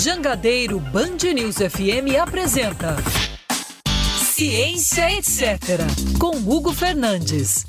[0.00, 2.94] Jangadeiro Band News FM apresenta
[4.20, 5.50] Ciência Etc.
[6.20, 7.66] com Hugo Fernandes.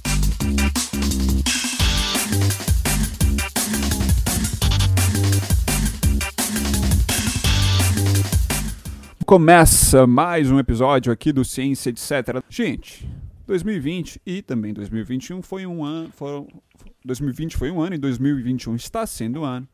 [9.25, 12.43] Começa mais um episódio aqui do Ciência Etc.
[12.47, 13.09] Gente,
[13.47, 16.11] 2020 e também 2021 foi um ano.
[16.11, 16.47] Foram,
[17.03, 19.67] 2020 foi um ano e 2021 está sendo um ano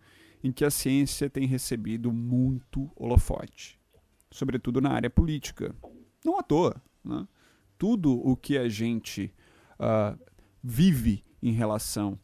[0.46, 3.80] em que a ciência tem recebido muito holofote,
[4.30, 5.76] sobretudo na área política.
[6.24, 6.80] Não à toa.
[7.04, 7.28] Né?
[7.80, 9.34] Tudo o que a gente
[9.80, 10.16] uh,
[10.64, 12.20] vive em relação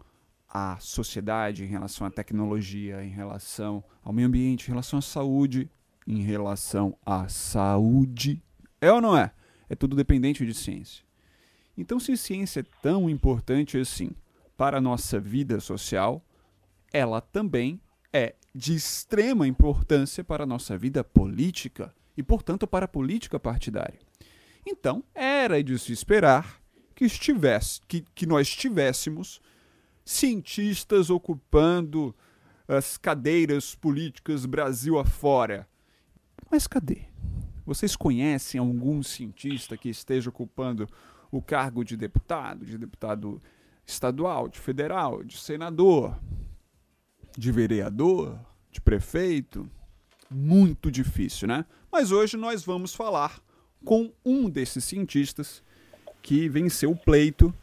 [0.48, 5.68] à sociedade, em relação à tecnologia, em relação ao meio ambiente, em relação à saúde,
[6.06, 8.40] em relação à saúde,
[8.80, 9.32] é ou não é?
[9.68, 11.04] É tudo dependente de ciência.
[11.76, 14.12] Então, se ciência é tão importante assim
[14.56, 16.24] para a nossa vida social,
[16.94, 17.82] ela também
[18.14, 24.00] é de extrema importância para a nossa vida política e, portanto, para a política partidária.
[24.66, 26.62] Então, era de se esperar
[26.94, 29.42] que, estivesse, que, que nós tivéssemos
[30.04, 32.16] cientistas ocupando
[32.68, 35.68] as cadeiras políticas Brasil afora.
[36.50, 37.04] Mas cadê?
[37.66, 40.88] Vocês conhecem algum cientista que esteja ocupando
[41.32, 43.42] o cargo de deputado, de deputado
[43.86, 46.20] estadual, de federal, de senador,
[47.38, 48.40] de vereador,
[48.72, 49.70] de prefeito.
[50.30, 51.66] Muito difícil, né?
[51.92, 53.42] Mas hoje nós vamos falar
[53.84, 55.64] com um desses cientistas
[56.22, 57.54] que venceu o pleito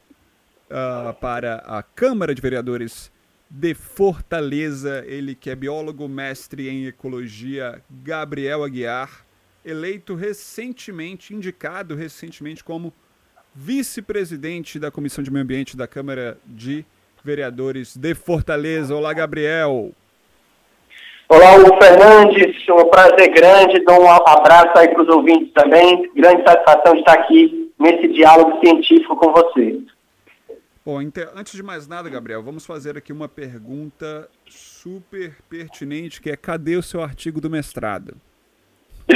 [0.67, 3.11] uh, para a Câmara de Vereadores
[3.49, 5.05] de Fortaleza.
[5.07, 9.25] Ele que é biólogo, mestre em ecologia, Gabriel Aguiar,
[9.65, 12.93] eleito recentemente, indicado recentemente como
[13.55, 16.85] vice-presidente da Comissão de Meio Ambiente da Câmara de
[17.25, 18.95] Vereadores de Fortaleza.
[18.95, 19.91] Olá, Gabriel.
[21.29, 22.57] Olá, Hugo Fernandes.
[22.69, 23.85] Um prazer grande.
[23.85, 26.11] Dou um abraço aí para os ouvintes também.
[26.15, 29.79] Grande satisfação de estar aqui nesse diálogo científico com você.
[30.85, 30.99] Bom,
[31.37, 36.77] antes de mais nada, Gabriel, vamos fazer aqui uma pergunta super pertinente, que é cadê
[36.77, 38.15] o seu artigo do mestrado?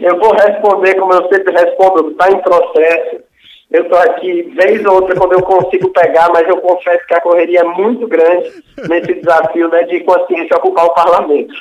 [0.00, 3.25] eu vou responder como eu sempre respondo, está em processo.
[3.70, 7.20] Eu estou aqui, vez ou outra, quando eu consigo pegar, mas eu confesso que a
[7.20, 8.50] correria é muito grande
[8.88, 11.52] nesse desafio né, de consciência ocupar o parlamento.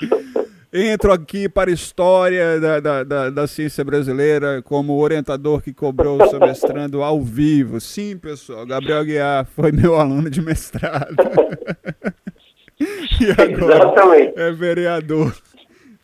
[0.71, 6.21] Entro aqui para a história da, da, da, da ciência brasileira como orientador que cobrou
[6.21, 7.79] o seu mestrando ao vivo.
[7.79, 11.15] Sim, pessoal, Gabriel Guiar foi meu aluno de mestrado.
[12.79, 14.33] e agora Exatamente.
[14.35, 15.33] é vereador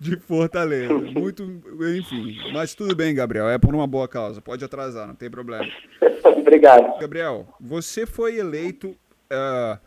[0.02, 0.92] de Fortaleza.
[1.14, 1.44] Muito,
[1.96, 2.36] enfim.
[2.52, 3.48] Mas tudo bem, Gabriel.
[3.48, 4.42] É por uma boa causa.
[4.42, 5.68] Pode atrasar, não tem problema.
[6.26, 7.00] Obrigado.
[7.00, 9.80] Gabriel, você foi eleito uh,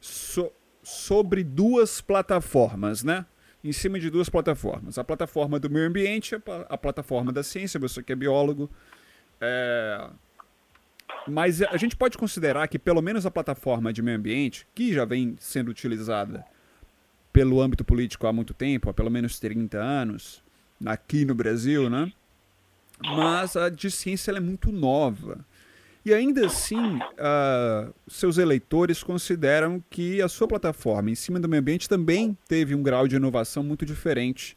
[0.00, 0.50] so,
[0.82, 3.26] sobre duas plataformas, né?
[3.62, 4.96] Em cima de duas plataformas.
[4.96, 6.34] A plataforma do meio ambiente,
[6.70, 8.70] a plataforma da ciência, você que é biólogo.
[9.38, 10.08] É...
[11.26, 15.04] Mas a gente pode considerar que pelo menos a plataforma de meio ambiente, que já
[15.04, 16.42] vem sendo utilizada
[17.38, 20.42] pelo âmbito político há muito tempo, há pelo menos 30 anos,
[20.84, 22.12] aqui no Brasil, né?
[23.00, 25.46] Mas a de ciência é muito nova.
[26.04, 31.60] E ainda assim, uh, seus eleitores consideram que a sua plataforma em cima do meio
[31.60, 34.56] ambiente também teve um grau de inovação muito diferente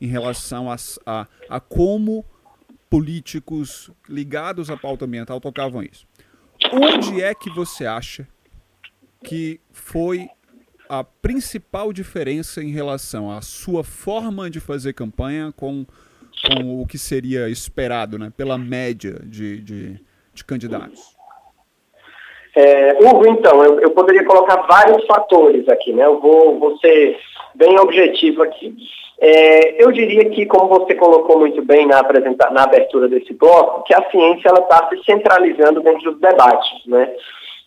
[0.00, 2.24] em relação a, a, a como
[2.88, 6.06] políticos ligados à pauta ambiental tocavam isso.
[6.72, 8.26] Onde é que você acha
[9.22, 10.30] que foi
[10.92, 15.86] a principal diferença em relação à sua forma de fazer campanha com,
[16.46, 20.00] com o que seria esperado né, pela média de, de,
[20.34, 21.16] de candidatos?
[22.54, 26.04] É, Hugo, então, eu, eu, poderia colocar vários fatores aqui, né?
[26.04, 27.18] Eu vou, vou ser
[27.54, 28.76] bem objetivo aqui.
[29.18, 33.84] É, eu diria que, como você colocou muito bem na, apresenta na abertura desse bloco,
[33.84, 37.10] que a ciência está se centralizando dentro dos debates, né?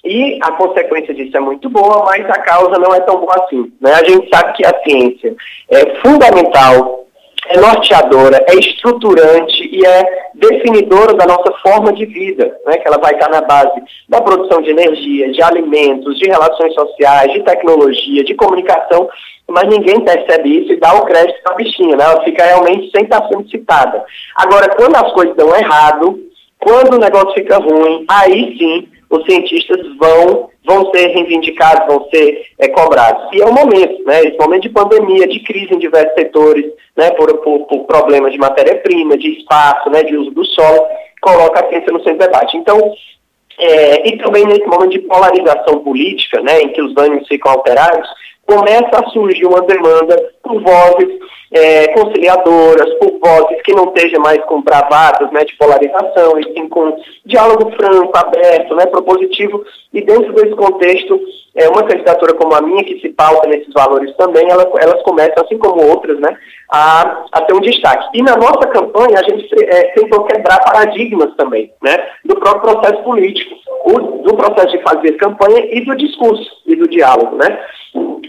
[0.05, 3.73] E a consequência disso é muito boa, mas a causa não é tão boa assim.
[3.81, 3.91] Né?
[3.91, 5.35] A gente sabe que a ciência
[5.71, 7.07] é fundamental,
[7.47, 12.77] é norteadora, é estruturante e é definidora da nossa forma de vida, né?
[12.77, 17.33] que ela vai estar na base da produção de energia, de alimentos, de relações sociais,
[17.33, 19.09] de tecnologia, de comunicação,
[19.47, 22.03] mas ninguém percebe isso e dá o crédito para a bichinha, né?
[22.03, 24.05] ela fica realmente sem estar sendo citada.
[24.35, 26.19] Agora, quando as coisas dão errado,
[26.59, 32.45] quando o negócio fica ruim, aí sim os cientistas vão, vão ser reivindicados, vão ser
[32.59, 33.27] é, cobrados.
[33.33, 36.65] E é o momento, né, esse momento de pandemia, de crise em diversos setores,
[36.95, 40.87] né, por, por, por problemas de matéria-prima, de espaço, né, de uso do solo,
[41.21, 42.57] coloca a ciência no centro do debate.
[42.57, 42.93] Então,
[43.57, 48.07] é, e também nesse momento de polarização política, né, em que os ânimos ficam alterados,
[48.45, 51.19] começa a surgir uma demanda por vozes
[51.51, 56.69] é, conciliadoras, por vozes que não estejam mais com bravatas né, de polarização, e sim
[56.69, 56.95] com
[57.25, 59.63] diálogo franco, aberto, né, propositivo,
[59.93, 61.19] e dentro desse contexto,
[61.55, 65.43] é, uma candidatura como a minha, que se pauta nesses valores também, ela, elas começam,
[65.43, 66.37] assim como outras, né,
[66.69, 68.05] a, a ter um destaque.
[68.13, 73.01] E na nossa campanha, a gente é, tentou quebrar paradigmas também, né, do próprio processo
[73.03, 73.55] político,
[73.85, 77.59] o, do processo de fazer campanha e do discurso e do diálogo, né.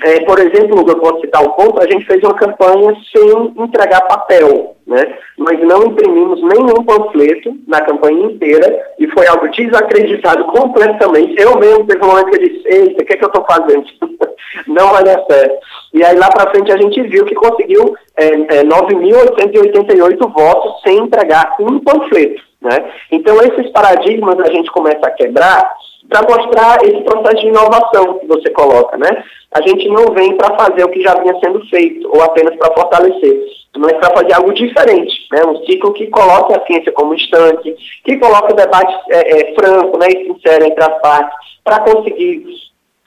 [0.04, 4.00] É, por exemplo, eu posso citar um ponto, a gente fez uma campanha sem entregar
[4.02, 5.18] papel, né?
[5.38, 11.34] Nós não imprimimos nenhum panfleto na campanha inteira e foi algo desacreditado completamente.
[11.40, 13.44] Eu mesmo teve um momento que eu disse, eita, o que, é que eu estou
[13.44, 13.84] fazendo?
[14.66, 15.58] não vai dar certo.
[15.92, 20.98] E aí lá para frente a gente viu que conseguiu é, é, 9.888 votos sem
[20.98, 22.90] entregar um panfleto, né?
[23.10, 25.74] Então esses paradigmas a gente começa a quebrar
[26.08, 29.24] para mostrar esse processo de inovação que você coloca, né?
[29.52, 32.74] A gente não vem para fazer o que já vinha sendo feito, ou apenas para
[32.74, 33.42] fortalecer,
[33.76, 35.42] mas para fazer algo diferente, né?
[35.46, 37.74] Um ciclo que coloque a ciência como instante,
[38.04, 42.44] que coloque o debate é, é, franco né, e sincero entre as partes, para conseguir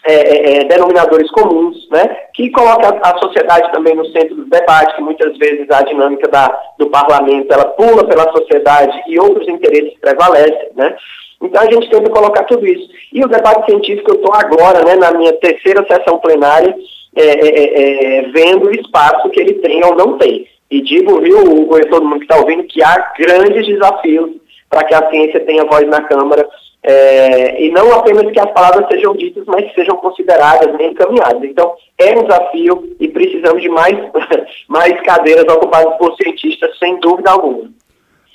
[0.05, 4.45] é, é, é, denominadores comuns, né, que coloca a, a, sociedade também no centro do
[4.45, 6.47] debate, que muitas vezes a dinâmica da,
[6.77, 10.95] do parlamento ela pula pela sociedade e outros interesses prevalecem, né,
[11.41, 12.89] então a gente tenta colocar tudo isso.
[13.13, 16.75] E o debate científico, eu estou agora, né, na minha terceira sessão plenária,
[17.15, 20.47] é, é, é, é, vendo o espaço que ele tem ou não tem.
[20.69, 24.31] E digo, viu, Hugo, e todo mundo que está ouvindo, que há grandes desafios
[24.69, 26.47] para que a ciência tenha voz na Câmara,
[26.83, 31.43] é, e não apenas que as palavras sejam ditas, mas que sejam consideradas, bem encaminhadas.
[31.43, 33.97] Então, é um desafio e precisamos de mais,
[34.67, 37.69] mais cadeiras ocupadas por cientistas, sem dúvida alguma.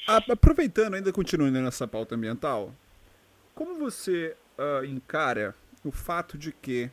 [0.07, 2.71] Aproveitando, ainda continuando nessa pauta ambiental,
[3.55, 5.55] como você uh, encara
[5.85, 6.91] o fato de que,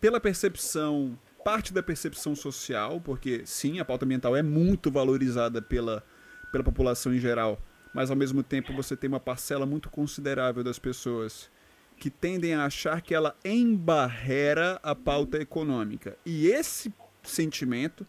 [0.00, 6.04] pela percepção, parte da percepção social, porque sim, a pauta ambiental é muito valorizada pela,
[6.52, 7.60] pela população em geral,
[7.94, 11.50] mas ao mesmo tempo você tem uma parcela muito considerável das pessoas
[11.96, 16.16] que tendem a achar que ela embarrera a pauta econômica.
[16.26, 16.92] E esse
[17.22, 18.06] sentimento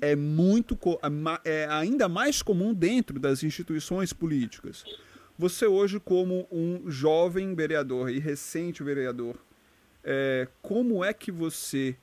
[0.00, 0.78] é muito
[1.44, 4.84] é ainda mais comum dentro das instituições políticas.
[5.42, 9.34] Você hoje, como um jovem vereador e recente vereador,
[10.04, 11.96] é, como é que você,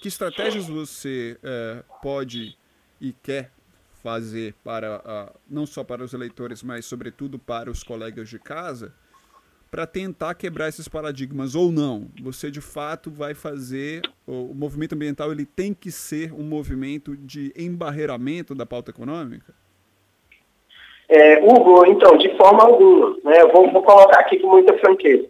[0.00, 2.56] que estratégias você é, pode
[2.98, 3.52] e quer
[4.02, 8.94] fazer para não só para os eleitores, mas sobretudo para os colegas de casa,
[9.70, 12.10] para tentar quebrar esses paradigmas ou não?
[12.22, 17.52] Você de fato vai fazer o movimento ambiental ele tem que ser um movimento de
[17.54, 19.59] embarreiramento da pauta econômica?
[21.10, 25.26] É, Hugo, então, de forma alguma, né, vou, vou colocar aqui com muita franqueza.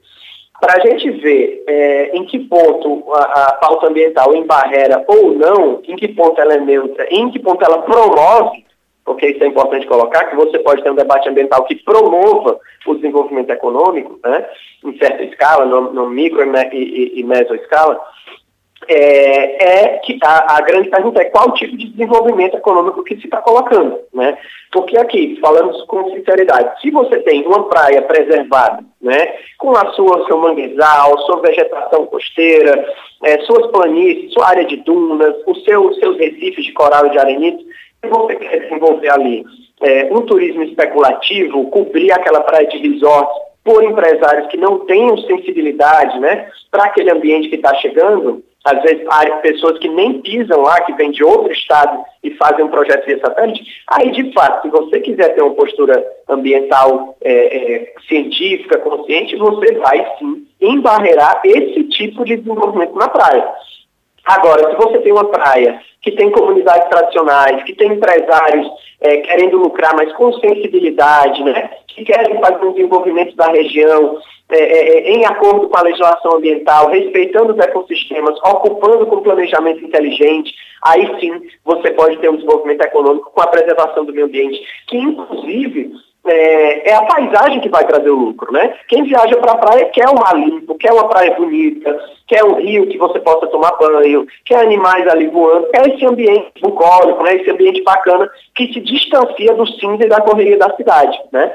[0.60, 5.80] Para a gente ver é, em que ponto a, a pauta ambiental embarrera ou não,
[5.88, 8.62] em que ponto ela é neutra, em que ponto ela promove,
[9.06, 12.94] porque isso é importante colocar, que você pode ter um debate ambiental que promova o
[12.94, 14.46] desenvolvimento econômico, né,
[14.84, 17.98] em certa escala, no, no micro e, e, e mesoescala,
[18.88, 23.24] é, é que a, a, grande pergunta é qual tipo de desenvolvimento econômico que se
[23.24, 24.36] está colocando, né?
[24.72, 30.26] Porque aqui, falamos com sinceridade, se você tem uma praia preservada, né, com a sua,
[30.26, 32.86] seu manguezal, sua vegetação costeira,
[33.24, 37.18] é, suas planícies, sua área de dunas, os seu, seus recifes de coral e de
[37.18, 37.64] arenito,
[38.02, 39.44] se você quer desenvolver ali
[39.82, 43.30] é, um turismo especulativo, cobrir aquela praia de resort
[43.64, 49.06] por empresários que não tenham sensibilidade, né, para aquele ambiente que está chegando, às vezes
[49.42, 53.18] pessoas que nem pisam lá, que vêm de outro estado e fazem um projeto de
[53.20, 59.36] satélite, aí de fato, se você quiser ter uma postura ambiental é, é, científica, consciente,
[59.36, 63.50] você vai sim embarrear esse tipo de desenvolvimento na praia.
[64.24, 69.56] Agora, se você tem uma praia que tem comunidades tradicionais, que tem empresários é, querendo
[69.58, 74.18] lucrar, mas com sensibilidade, né, que querem fazer um desenvolvimento da região,
[74.50, 79.84] é, é, é, em acordo com a legislação ambiental, respeitando os ecossistemas, ocupando com planejamento
[79.84, 84.60] inteligente, aí sim você pode ter um desenvolvimento econômico com a preservação do meio ambiente,
[84.88, 85.92] que inclusive
[86.26, 88.74] é, é, a paisagem que vai trazer o lucro, né?
[88.88, 92.56] Quem viaja para a praia quer um mar limpo, quer uma praia bonita, quer um
[92.56, 97.36] rio que você possa tomar banho, quer animais ali voando, quer esse ambiente bucólico, né?
[97.36, 101.52] Esse ambiente bacana que se distancia do cinza e da correria da cidade, né?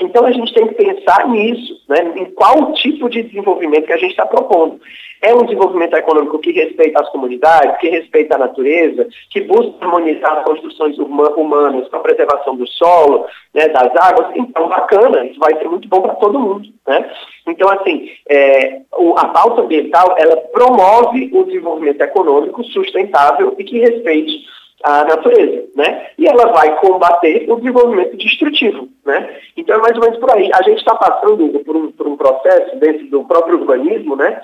[0.00, 3.96] Então a gente tem que pensar nisso, né, em qual tipo de desenvolvimento que a
[3.96, 4.80] gente está propondo.
[5.22, 10.38] É um desenvolvimento econômico que respeita as comunidades, que respeita a natureza, que busca harmonizar
[10.38, 13.24] as construções humanas com a preservação do solo,
[13.54, 14.32] né, das águas.
[14.34, 16.68] Então, bacana, isso vai ser muito bom para todo mundo.
[16.86, 17.10] Né?
[17.46, 18.80] Então, assim, é,
[19.16, 24.44] a pauta ambiental, ela promove o desenvolvimento econômico sustentável e que respeite
[24.84, 26.08] a natureza, né?
[26.18, 29.34] E ela vai combater o desenvolvimento destrutivo, né?
[29.56, 30.50] Então é mais ou menos por aí.
[30.52, 34.42] A gente está passando por um, por um processo dentro do próprio urbanismo, né?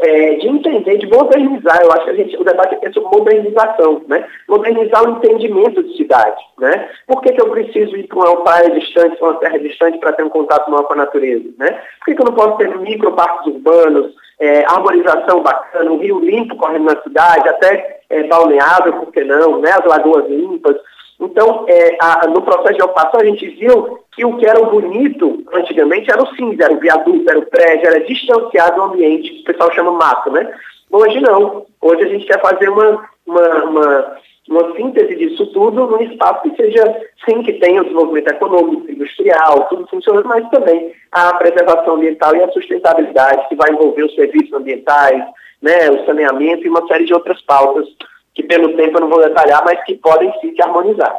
[0.00, 1.80] É, de entender, de modernizar.
[1.80, 4.26] Eu acho que a gente, o debate é sobre modernização, né?
[4.48, 6.88] Modernizar o entendimento de cidade, né?
[7.06, 10.14] Por que, que eu preciso ir para uma praia distante, para uma terra distante para
[10.14, 11.80] ter um contato maior com a natureza, né?
[12.00, 16.56] Por que, que eu não posso ter microparques urbanos, é, arborização bacana, um rio limpo
[16.56, 19.70] correndo na cidade, até é, balneável, por que não, né?
[19.72, 20.76] As lagoas limpas.
[21.20, 24.70] Então, é, a, no processo de ocupação, a gente viu que o que era o
[24.70, 29.30] bonito antigamente era o cinza, era o viaduto, era o prédio, era distanciado do ambiente,
[29.30, 30.52] que o pessoal chama mato, né?
[30.90, 31.66] Hoje não.
[31.80, 34.16] Hoje a gente quer fazer uma, uma, uma,
[34.48, 36.82] uma síntese disso tudo num espaço que seja,
[37.24, 42.42] sim, que tenha o desenvolvimento econômico, industrial, tudo funcionando, mas também a preservação ambiental e
[42.42, 45.24] a sustentabilidade, que vai envolver os serviços ambientais,
[45.64, 47.86] né, o saneamento e uma série de outras pautas
[48.34, 51.16] que pelo tempo eu não vou detalhar, mas que podem sim se harmonizar.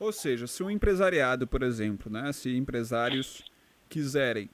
[0.00, 3.44] Ou seja, se um empresariado, por exemplo, né, se empresários
[3.88, 4.50] quiserem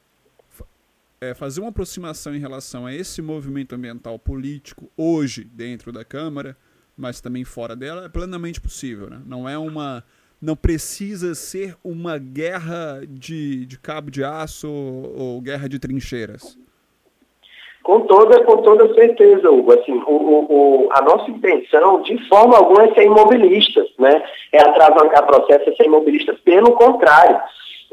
[1.18, 6.54] é, fazer uma aproximação em relação a esse movimento ambiental político hoje dentro da Câmara,
[6.94, 9.08] mas também fora dela, é plenamente possível.
[9.08, 9.22] Né?
[9.24, 10.04] Não é uma.
[10.40, 16.58] Não precisa ser uma guerra de, de cabo de aço ou, ou guerra de trincheiras.
[17.82, 19.72] Com toda, com toda certeza, Hugo.
[19.72, 24.22] Assim, o, o, a nossa intenção, de forma alguma, é ser imobilistas, né?
[24.52, 26.38] É atravancar processo, é ser imobilistas.
[26.40, 27.40] Pelo contrário,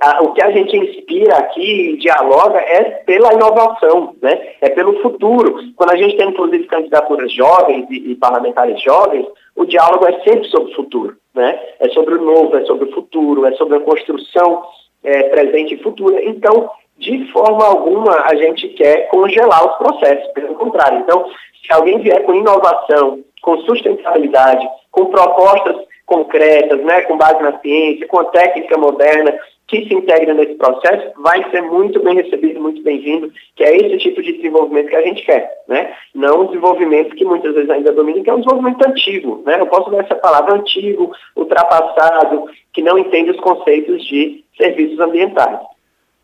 [0.01, 4.55] a, o que a gente inspira aqui e dialoga é pela inovação, né?
[4.61, 5.57] É pelo futuro.
[5.75, 9.25] Quando a gente tem, inclusive, candidaturas jovens e, e parlamentares jovens,
[9.55, 11.59] o diálogo é sempre sobre o futuro, né?
[11.79, 14.63] É sobre o novo, é sobre o futuro, é sobre a construção
[15.03, 16.23] é, presente e futura.
[16.23, 20.99] Então, de forma alguma a gente quer congelar os processos, pelo contrário.
[20.99, 21.25] Então,
[21.65, 28.07] se alguém vier com inovação, com sustentabilidade, com propostas concretas, né, com base na ciência,
[28.07, 29.37] com a técnica moderna,
[29.67, 33.97] que se integra nesse processo, vai ser muito bem recebido, muito bem-vindo, que é esse
[33.97, 35.93] tipo de desenvolvimento que a gente quer, né?
[36.15, 39.59] Não um desenvolvimento que muitas vezes ainda domina, que é um desenvolvimento antigo, né?
[39.59, 45.59] Eu posso usar essa palavra antigo, ultrapassado, que não entende os conceitos de serviços ambientais.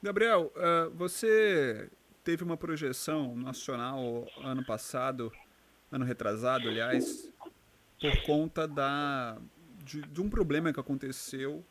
[0.03, 1.89] Gabriel, uh, você
[2.25, 5.31] teve uma projeção nacional ano passado,
[5.89, 7.31] ano retrasado, aliás,
[8.01, 9.37] por conta da,
[9.81, 11.63] de, de um problema que aconteceu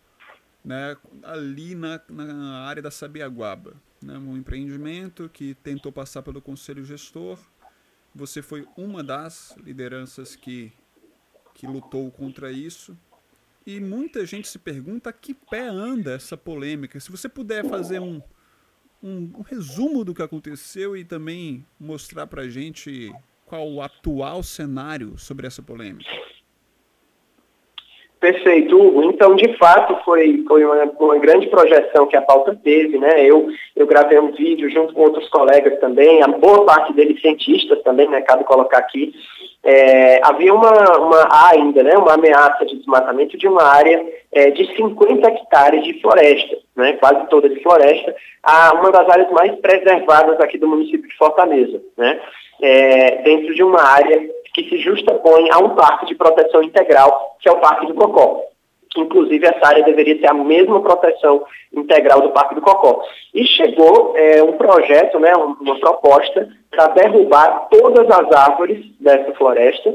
[0.64, 3.74] né, ali na, na área da Sabiaguaba.
[4.02, 7.38] Né, um empreendimento que tentou passar pelo conselho gestor.
[8.14, 10.72] Você foi uma das lideranças que,
[11.52, 12.96] que lutou contra isso.
[13.66, 16.98] E muita gente se pergunta a que pé anda essa polêmica.
[16.98, 18.20] Se você puder fazer um,
[19.02, 23.12] um, um resumo do que aconteceu e também mostrar para a gente
[23.46, 26.10] qual o atual cenário sobre essa polêmica.
[28.22, 29.02] Perfeito, Hugo.
[29.02, 33.20] Então, de fato, foi, foi uma, uma, grande projeção que a pauta teve, né?
[33.28, 37.82] Eu, eu gravei um vídeo junto com outros colegas também, a boa parte deles cientistas
[37.82, 38.20] também, né?
[38.20, 39.12] Cabe colocar aqui.
[39.64, 41.98] É, havia uma, uma ainda, né?
[41.98, 44.00] Uma ameaça de desmatamento de uma área
[44.30, 46.92] é, de 50 hectares de floresta, né?
[46.92, 48.14] Quase toda de floresta,
[48.44, 52.20] a uma das áreas mais preservadas aqui do município de Fortaleza, né?
[52.62, 57.48] É, dentro de uma área que se justapõe a um parque de proteção integral, que
[57.48, 58.42] é o Parque do Cocó.
[58.96, 63.02] Inclusive, essa área deveria ter a mesma proteção integral do Parque do Cocó.
[63.32, 69.94] E chegou é, um projeto, né, uma proposta para derrubar todas as árvores dessa floresta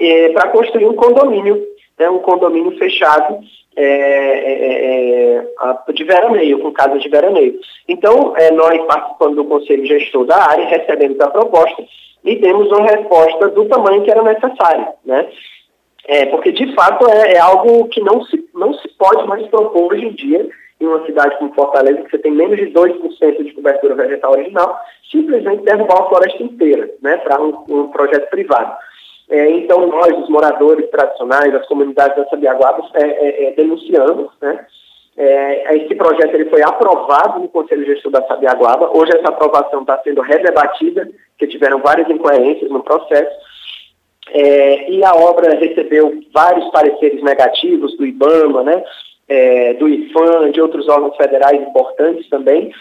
[0.00, 1.62] é, para construir um condomínio,
[1.98, 3.40] né, um condomínio fechado
[3.76, 7.60] é, é, é de veraneio, com casas de veraneio.
[7.86, 11.84] Então, é, nós participando do Conselho Gestor da área, recebemos a proposta
[12.28, 15.28] e temos uma resposta do tamanho que era necessário, né?
[16.06, 19.92] É, porque, de fato, é, é, algo que não se, não se pode mais propor
[19.92, 20.48] hoje em dia
[20.80, 24.78] em uma cidade como Fortaleza, que você tem menos de 2% de cobertura vegetal original,
[25.10, 28.76] simplesmente derrubar uma floresta inteira, né, para um, um, projeto privado.
[29.28, 34.64] É, então, nós, os moradores tradicionais, as comunidades da Sabiaguabas, é, é, é, denunciamos, né,
[35.18, 38.96] é, esse projeto ele foi aprovado no Conselho Gestor da Sabiaguaba.
[38.96, 43.36] Hoje essa aprovação está sendo redebatida, porque tiveram várias incoerências no processo.
[44.30, 48.84] É, e a obra recebeu vários pareceres negativos do IBAMA, né?
[49.28, 52.72] é, do IFAM, de outros órgãos federais importantes também,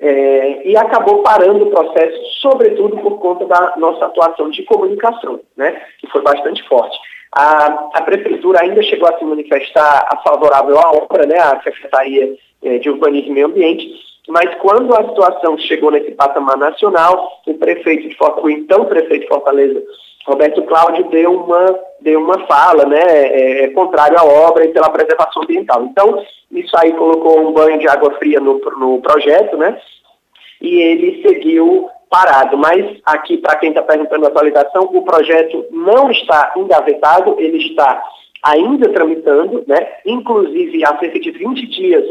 [0.00, 5.82] é, e acabou parando o processo, sobretudo por conta da nossa atuação de comunicação, né,
[5.98, 6.96] que foi bastante forte.
[7.32, 12.34] A, a prefeitura ainda chegou a se manifestar a favorável à obra, né, a Secretaria
[12.62, 13.88] é, de Urbanismo e Meio Ambiente,
[14.28, 19.28] mas quando a situação chegou nesse patamar nacional, o prefeito de Fortaleza, então prefeito de
[19.28, 19.82] Fortaleza,
[20.26, 25.42] Roberto Cláudio, deu uma, deu uma fala né, é, contrário à obra e pela preservação
[25.42, 25.84] ambiental.
[25.84, 29.80] Então, isso aí colocou um banho de água fria no, no projeto, né?
[30.60, 32.56] E ele seguiu parado.
[32.56, 38.02] Mas aqui, para quem está perguntando a atualização, o projeto não está engavetado, ele está
[38.42, 39.88] ainda tramitando, né?
[40.06, 42.04] Inclusive, há cerca de 20 dias,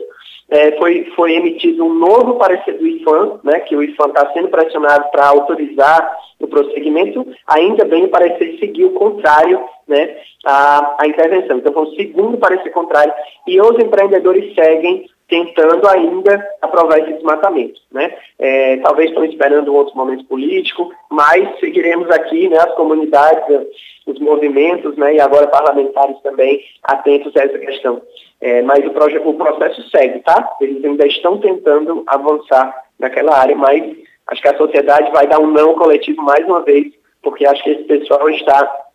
[0.50, 4.48] é, foi, foi emitido um novo parecer do IFAM, né, que o IFAM está sendo
[4.48, 11.58] pressionado para autorizar o prosseguimento, ainda bem o parecer seguiu contrário né, à, à intervenção.
[11.58, 13.14] Então, foi o segundo parecer contrário
[13.46, 17.80] e os empreendedores seguem tentando ainda aprovar esse desmatamento.
[17.92, 18.16] Né?
[18.40, 23.68] É, talvez estão esperando um outro momento político, mas seguiremos aqui, né, as comunidades,
[24.06, 28.02] os movimentos, né, e agora parlamentares também atentos a essa questão.
[28.40, 30.56] É, mas o, o processo segue, tá?
[30.62, 33.84] Eles ainda estão tentando avançar naquela área, mas
[34.28, 37.72] acho que a sociedade vai dar um não coletivo mais uma vez, porque acho que
[37.72, 38.86] esse pessoal está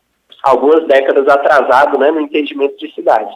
[0.42, 3.32] algumas décadas atrasado né, no entendimento de cidade.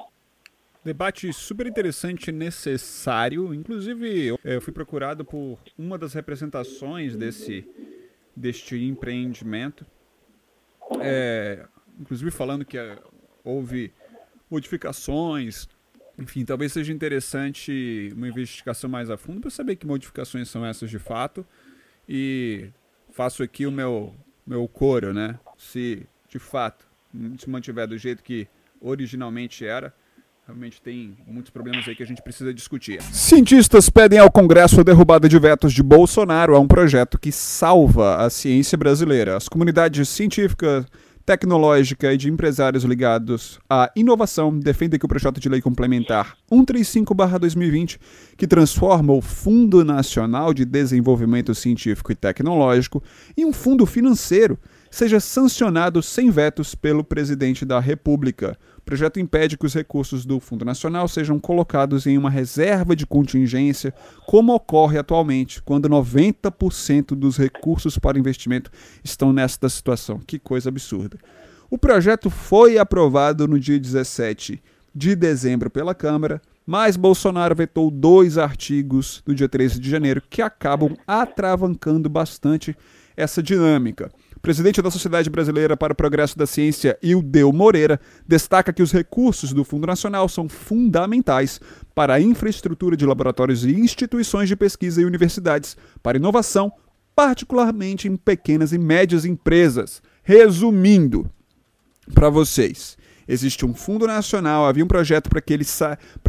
[0.87, 3.53] Debate super interessante necessário.
[3.53, 7.69] Inclusive, eu é, fui procurado por uma das representações desse,
[8.37, 9.85] deste empreendimento.
[11.01, 11.67] É,
[11.99, 12.97] inclusive falando que é,
[13.43, 13.93] houve
[14.49, 15.69] modificações.
[16.17, 20.89] Enfim, talvez seja interessante uma investigação mais a fundo para saber que modificações são essas
[20.89, 21.45] de fato.
[22.09, 22.69] E
[23.11, 24.15] faço aqui o meu,
[24.47, 25.37] meu coro, né?
[25.59, 26.87] Se de fato
[27.41, 28.47] se mantiver do jeito que
[28.81, 29.93] originalmente era,
[30.47, 33.03] Realmente tem muitos problemas aí que a gente precisa discutir.
[33.03, 38.25] Cientistas pedem ao Congresso a derrubada de vetos de Bolsonaro a um projeto que salva
[38.25, 39.37] a ciência brasileira.
[39.37, 40.87] As comunidades científicas,
[41.25, 47.99] tecnológica e de empresários ligados à inovação defendem que o projeto de lei complementar 135/2020,
[48.37, 53.03] que transforma o Fundo Nacional de Desenvolvimento Científico e Tecnológico
[53.37, 54.57] em um fundo financeiro,
[54.91, 58.57] seja sancionado sem vetos pelo presidente da República.
[58.79, 63.07] O projeto impede que os recursos do Fundo Nacional sejam colocados em uma reserva de
[63.07, 63.93] contingência,
[64.27, 68.71] como ocorre atualmente, quando 90% dos recursos para investimento
[69.03, 70.21] estão nesta situação.
[70.25, 71.19] Que coisa absurda.
[71.69, 74.63] O projeto foi aprovado no dia 17
[74.95, 80.41] de dezembro pela Câmara, mas Bolsonaro vetou dois artigos no dia 13 de janeiro que
[80.41, 82.77] acabam atravancando bastante
[83.17, 84.11] essa dinâmica
[84.47, 89.53] presidente da Sociedade Brasileira para o Progresso da Ciência, Ildeu Moreira, destaca que os recursos
[89.53, 91.61] do Fundo Nacional são fundamentais
[91.97, 96.73] para a infraestrutura de laboratórios e instituições de pesquisa e universidades, para inovação,
[97.13, 100.01] particularmente em pequenas e médias empresas.
[100.23, 101.29] Resumindo
[102.15, 105.77] para vocês, existe um fundo nacional, havia um projeto para que, eles,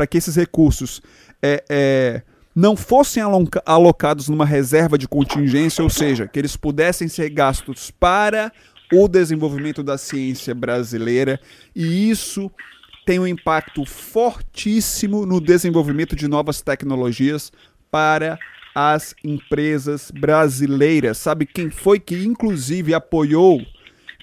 [0.09, 1.03] que esses recursos
[1.39, 2.23] é, é,
[2.57, 3.21] não fossem
[3.67, 8.51] alocados numa reserva de contingência, ou seja, que eles pudessem ser gastos para
[8.91, 11.39] o desenvolvimento da ciência brasileira,
[11.75, 12.49] e isso
[13.05, 17.51] tem um impacto fortíssimo no desenvolvimento de novas tecnologias
[17.91, 18.39] para
[18.73, 21.19] as empresas brasileiras.
[21.19, 23.61] Sabe quem foi que, inclusive, apoiou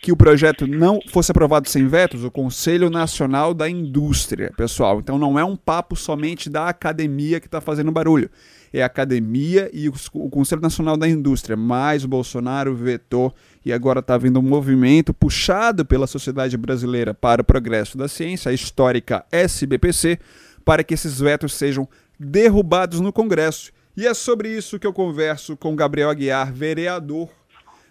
[0.04, 5.00] que o projeto não fosse aprovado sem vetos, o Conselho Nacional da Indústria, pessoal.
[5.00, 8.28] Então não é um papo somente da academia que está fazendo barulho.
[8.70, 14.00] É a academia e o Conselho Nacional da Indústria, mais o Bolsonaro vetou e agora
[14.00, 19.24] está havendo um movimento puxado pela Sociedade Brasileira para o Progresso da Ciência, a histórica
[19.32, 20.18] SBPC,
[20.66, 21.88] para que esses vetos sejam
[22.20, 23.72] derrubados no Congresso.
[23.96, 27.30] E é sobre isso que eu converso com Gabriel Aguiar, vereador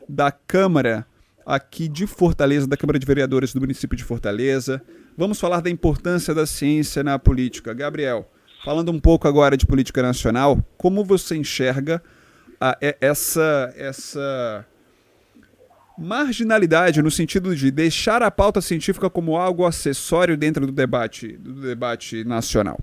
[0.08, 1.08] da Câmara
[1.46, 4.82] aqui de Fortaleza, da Câmara de Vereadores do município de Fortaleza.
[5.18, 7.74] Vamos falar da importância da ciência na política.
[7.74, 8.30] Gabriel,
[8.64, 12.02] falando um pouco agora de política nacional, como você enxerga
[12.60, 14.66] a, essa, essa
[15.98, 21.62] marginalidade no sentido de deixar a pauta científica como algo acessório dentro do debate, do
[21.62, 22.80] debate nacional?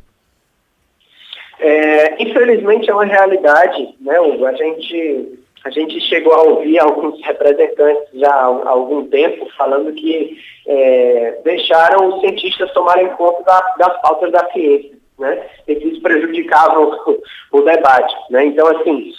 [1.59, 4.47] É, infelizmente é uma realidade, né, Hugo?
[4.47, 10.39] A gente a gente chegou a ouvir alguns representantes já há algum tempo falando que
[10.67, 15.47] é, deixaram os cientistas tomarem conta da, das pautas da ciência, né?
[15.69, 18.47] E que isso prejudicava o, o debate, né?
[18.47, 19.13] Então, assim,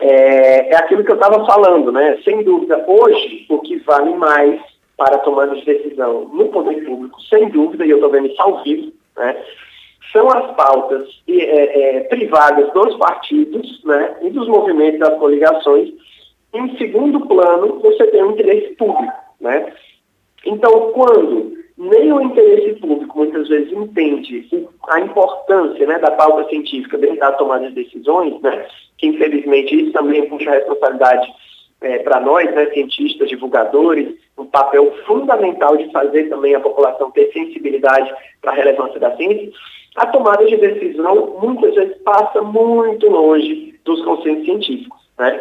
[0.00, 2.18] é, é aquilo que eu estava falando, né?
[2.24, 4.60] Sem dúvida, hoje, o que vale mais
[4.96, 8.92] para de decisão no poder público, sem dúvida, e eu estou vendo isso ao vivo,
[9.16, 9.36] né?
[10.14, 15.90] São as pautas é, é, privadas dos partidos né, e dos movimentos das coligações.
[16.54, 19.12] Em segundo plano, você tem o interesse público.
[19.40, 19.72] Né?
[20.46, 24.48] Então, quando nem o interesse público muitas vezes entende
[24.88, 29.92] a importância né, da pauta científica dentro da tomada de decisões, né, que infelizmente isso
[29.92, 31.28] também puxa a responsabilidade
[31.80, 37.32] é, para nós, né, cientistas, divulgadores, um papel fundamental de fazer também a população ter
[37.32, 39.50] sensibilidade para a relevância da ciência,
[39.96, 45.00] a tomada de decisão muitas vezes passa muito longe dos consensos científicos.
[45.18, 45.40] Né?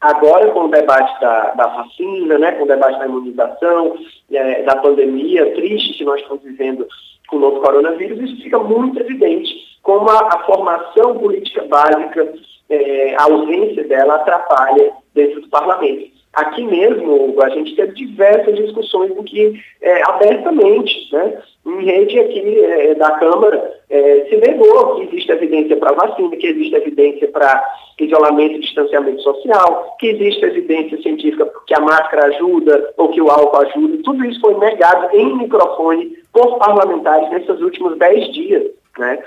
[0.00, 3.96] Agora, com o debate da, da vacina, né, com o debate da imunização,
[4.30, 6.86] é, da pandemia triste que nós estamos vivendo
[7.28, 12.34] com o novo coronavírus, isso fica muito evidente como a, a formação política básica,
[12.68, 16.15] é, a ausência dela atrapalha dentro do parlamento.
[16.36, 22.62] Aqui mesmo, a gente teve diversas discussões em que, é, abertamente, né, em rede aqui
[22.62, 27.64] é, da Câmara, é, se negou que existe evidência para vacina, que existe evidência para
[27.98, 33.30] isolamento e distanciamento social, que existe evidência científica que a máscara ajuda ou que o
[33.30, 34.02] álcool ajuda.
[34.04, 38.62] Tudo isso foi negado em microfone por parlamentares nesses últimos 10 dias.
[38.98, 39.18] Né?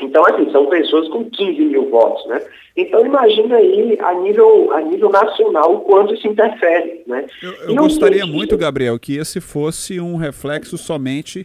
[0.00, 2.42] Então, assim, são pessoas com 15 mil votos, né?
[2.76, 7.26] Então, imagina aí, a nível, a nível nacional, o quanto isso interfere, né?
[7.42, 8.34] Eu, eu gostaria sentido...
[8.34, 11.42] muito, Gabriel, que esse fosse um reflexo somente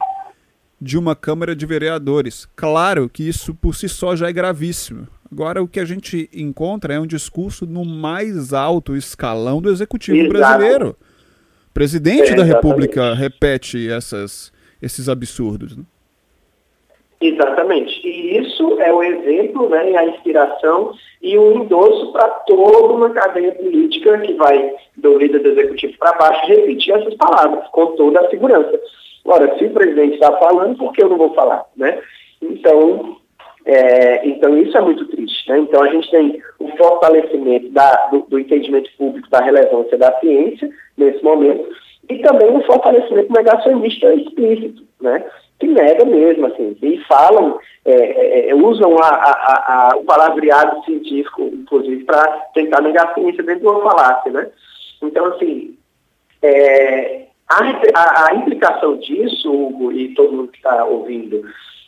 [0.79, 2.47] de uma Câmara de Vereadores.
[2.55, 5.07] Claro que isso por si só já é gravíssimo.
[5.31, 10.17] Agora, o que a gente encontra é um discurso no mais alto escalão do Executivo
[10.17, 10.33] Exato.
[10.33, 10.97] brasileiro.
[11.69, 15.77] O presidente é, da República repete essas, esses absurdos.
[15.77, 15.85] Né?
[17.21, 18.01] Exatamente.
[18.05, 23.51] E isso é o exemplo, né, a inspiração e o endosso para toda uma cadeia
[23.51, 28.29] política que vai do líder do executivo para baixo repetir essas palavras com toda a
[28.29, 28.79] segurança.
[29.23, 31.63] Ora, se o presidente está falando, por que eu não vou falar?
[31.77, 32.01] Né?
[32.41, 33.17] Então,
[33.65, 35.47] é, então isso é muito triste.
[35.47, 35.59] Né?
[35.59, 40.67] Então a gente tem o fortalecimento da, do, do entendimento público da relevância da ciência
[40.97, 41.69] nesse momento
[42.09, 44.83] e também o fortalecimento negacionista explícito.
[44.99, 45.23] Né?
[45.61, 50.83] Que nega mesmo, assim, e falam, é, é, é usam a, a, a, o palavreado
[50.83, 52.23] científico, inclusive, para
[52.55, 54.49] tentar negar a ciência dentro de uma falácia, né?
[55.03, 55.77] Então, assim,
[56.41, 61.43] é, a, implicação disso, Hugo, e todo mundo que está ouvindo,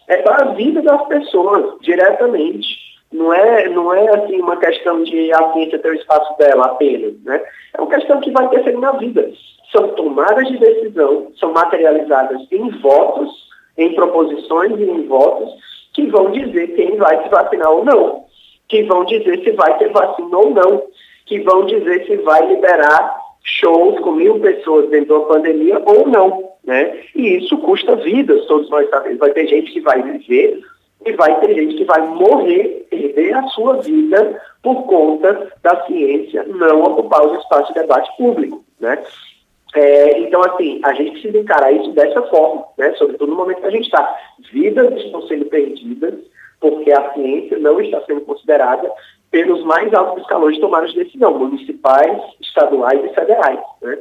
[0.08, 2.84] é para a vida das pessoas, diretamente.
[3.12, 7.14] Não é, não é assim uma questão de a ciência ter o espaço dela apenas,
[7.24, 7.42] né?
[7.74, 9.32] É uma questão que vai interferir na vida.
[9.72, 15.50] São tomadas de decisão, são materializadas em votos em proposições e em votos
[15.94, 18.24] que vão dizer quem vai se vacinar ou não,
[18.68, 20.84] que vão dizer se vai ter vacina ou não,
[21.26, 26.52] que vão dizer se vai liberar shows com mil pessoas dentro da pandemia ou não,
[26.64, 27.00] né?
[27.16, 29.20] E isso custa vidas, todos nós sabemos.
[29.20, 30.62] Vai ter gente que vai viver
[31.06, 36.44] e vai ter gente que vai morrer, perder a sua vida por conta da ciência
[36.44, 39.04] não ocupar os espaços de debate público, né?
[39.76, 42.94] É, então, assim, a gente precisa encarar isso dessa forma, né?
[42.94, 44.18] sobretudo no momento que a gente está.
[44.52, 46.14] Vidas estão sendo perdidas
[46.60, 48.90] porque a ciência não está sendo considerada
[49.32, 53.60] pelos mais altos escalões de tomada de decisão, municipais, estaduais e federais.
[53.82, 53.98] Né?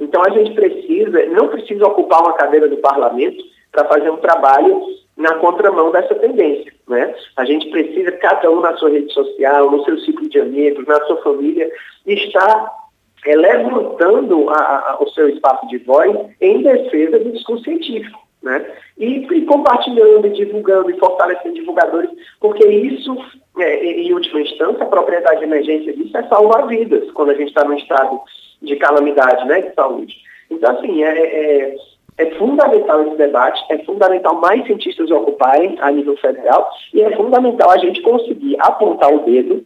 [0.00, 4.82] Então, a gente precisa, não precisa ocupar uma cadeira do parlamento para fazer um trabalho
[5.16, 6.72] na contramão dessa tendência.
[6.88, 7.14] Né?
[7.36, 11.00] A gente precisa, cada um na sua rede social, no seu ciclo de amigos, na
[11.06, 11.70] sua família,
[12.04, 12.81] estar
[13.24, 18.20] é, levantando a, a, o seu espaço de voz em defesa do discurso científico.
[18.42, 18.66] Né?
[18.98, 23.16] E, e, compartilhando, divulgando e fortalecendo divulgadores, porque isso,
[23.58, 27.48] é, em última instância, a propriedade de emergência disso é salvar vidas quando a gente
[27.48, 28.20] está num estado
[28.60, 30.16] de calamidade né, de saúde.
[30.50, 31.76] Então, assim, é, é,
[32.18, 37.70] é, fundamental esse debate, é fundamental mais cientistas ocuparem a nível federal e é fundamental
[37.70, 39.64] a gente conseguir apontar o dedo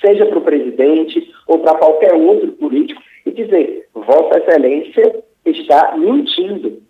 [0.00, 6.82] seja para o presidente ou para qualquer outro político, e dizer: Vossa Excelência está mentindo.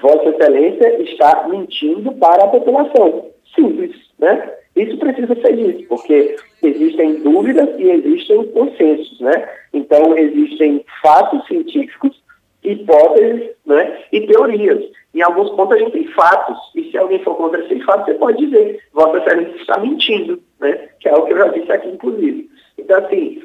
[0.00, 3.26] Vossa Excelência está mentindo para a população.
[3.54, 4.52] Simples, né?
[4.74, 9.48] Isso precisa ser dito, porque existem dúvidas e existem consensos, né?
[9.72, 12.20] Então, existem fatos científicos,
[12.64, 13.98] hipóteses né?
[14.10, 14.82] e teorias.
[15.14, 18.14] Em alguns pontos a gente tem fatos, e se alguém for contra esses fatos, você
[18.14, 20.88] pode dizer, Vossa Excelência está mentindo, né?
[20.98, 22.50] que é o que eu já disse aqui, inclusive.
[22.76, 23.40] Então, assim,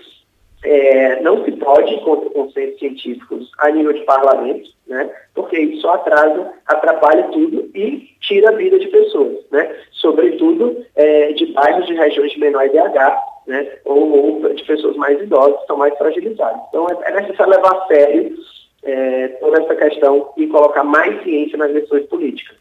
[0.63, 5.09] é, não se pode contra conceitos científicos a nível de parlamento, né?
[5.35, 9.75] porque isso atrasa, atrapalha tudo e tira a vida de pessoas, né?
[9.91, 13.67] sobretudo é, de bairros de regiões de menor IDH, né?
[13.85, 16.61] ou, ou de pessoas mais idosas, que estão mais fragilizadas.
[16.69, 18.35] Então, é, é necessário levar a sério
[18.83, 22.57] é, toda essa questão e colocar mais ciência nas decisões políticas.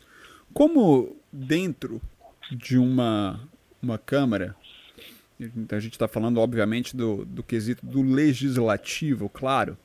[0.53, 2.01] Como dentro
[2.51, 3.41] de uma,
[3.83, 4.57] uma Câmara,
[5.71, 9.77] a gente está falando, obviamente, do, do quesito do legislativo, claro,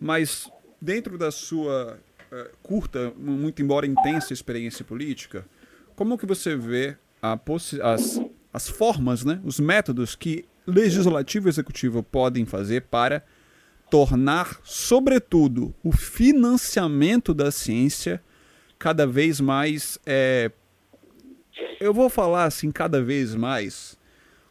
[0.00, 1.98] mas dentro da sua
[2.32, 5.44] uh, curta, muito embora intensa experiência política,
[5.94, 6.96] como que você vê
[7.82, 8.20] as,
[8.52, 13.24] as formas, né, os métodos que legislativo e executivo podem fazer para
[13.90, 18.22] tornar, sobretudo, o financiamento da ciência
[18.78, 19.98] cada vez mais.
[20.06, 20.50] É,
[21.80, 23.98] eu vou falar assim, cada vez mais,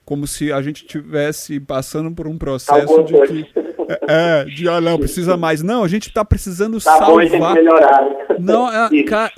[0.04, 3.68] como se a gente tivesse passando por um processo de que.
[3.90, 5.64] É, é, de ah, não, precisa mais.
[5.64, 7.56] Não, a gente está precisando tá salvar.
[7.56, 8.90] Bom, não, é,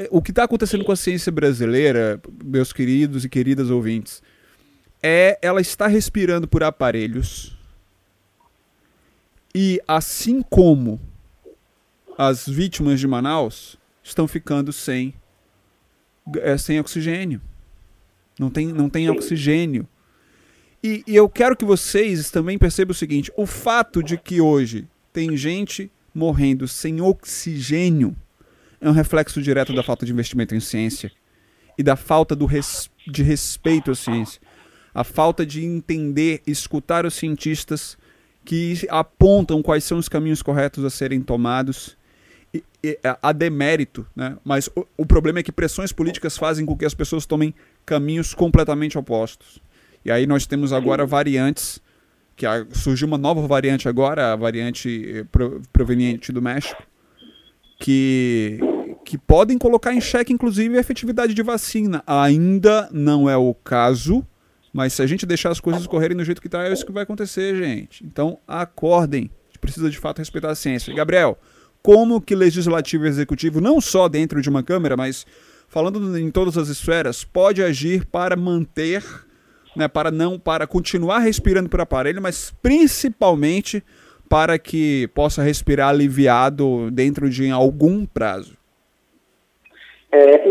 [0.10, 4.24] o que está acontecendo com a ciência brasileira, meus queridos e queridas ouvintes,
[5.04, 7.59] é ela está respirando por aparelhos.
[9.54, 11.00] E assim como
[12.18, 15.14] as vítimas de Manaus estão ficando sem,
[16.38, 17.42] é, sem oxigênio.
[18.40, 19.88] Não tem, não tem oxigênio.
[20.84, 24.88] E, e eu quero que vocês também percebam o seguinte: o fato de que hoje
[25.12, 28.16] tem gente morrendo sem oxigênio
[28.80, 31.12] é um reflexo direto da falta de investimento em ciência
[31.78, 34.40] e da falta do res, de respeito à ciência
[34.94, 37.98] a falta de entender, escutar os cientistas
[38.44, 41.98] que apontam quais são os caminhos corretos a serem tomados
[42.54, 44.38] e, e, a demérito, né?
[44.44, 47.54] Mas o, o, problema é que pressões políticas fazem com que as pessoas tomem
[47.86, 49.60] caminhos completamente opostos.
[50.04, 51.80] E aí nós temos agora variantes,
[52.36, 56.82] que a, surgiu uma nova variante agora, a variante eh, pro, proveniente do México,
[57.80, 58.60] que
[59.06, 62.04] que podem colocar em xeque inclusive a efetividade de vacina.
[62.06, 64.24] Ainda não é o caso,
[64.74, 66.92] mas se a gente deixar as coisas correrem do jeito que está, é isso que
[66.92, 68.04] vai acontecer, gente.
[68.06, 69.32] Então, acordem.
[69.44, 70.94] A gente precisa de fato respeitar a ciência.
[70.94, 71.38] Gabriel,
[71.82, 75.26] como que legislativo e executivo, não só dentro de uma Câmara, mas
[75.68, 79.04] falando em todas as esferas, pode agir para manter,
[79.76, 83.84] né, para não, para continuar respirando por aparelho, mas principalmente
[84.28, 88.59] para que possa respirar aliviado dentro de algum prazo?
[90.12, 90.44] É,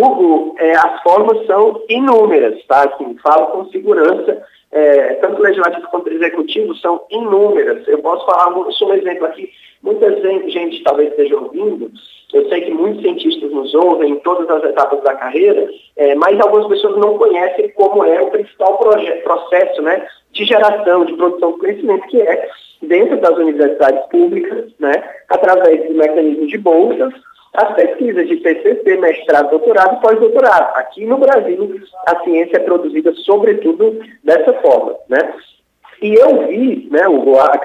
[0.59, 2.85] é, as formas são inúmeras, tá?
[2.85, 7.87] Assim, falo com segurança, é, tanto legislativo quanto executivo são inúmeras.
[7.89, 9.51] Eu posso falar só um exemplo aqui,
[9.83, 10.11] muita
[10.49, 11.91] gente talvez esteja ouvindo,
[12.33, 16.39] eu sei que muitos cientistas nos ouvem em todas as etapas da carreira, é, mas
[16.41, 18.79] algumas pessoas não conhecem como é o principal
[19.25, 22.49] processo né, de geração, de produção de conhecimento, que é
[22.83, 24.93] dentro das universidades públicas, né,
[25.31, 27.15] através de mecanismos de bolsas,
[27.55, 30.77] as pesquisas de TCC, mestrado, doutorado e pós-doutorado.
[30.77, 35.33] Aqui no Brasil, a ciência é produzida sobretudo dessa forma, né?
[36.01, 37.09] E eu vi, né,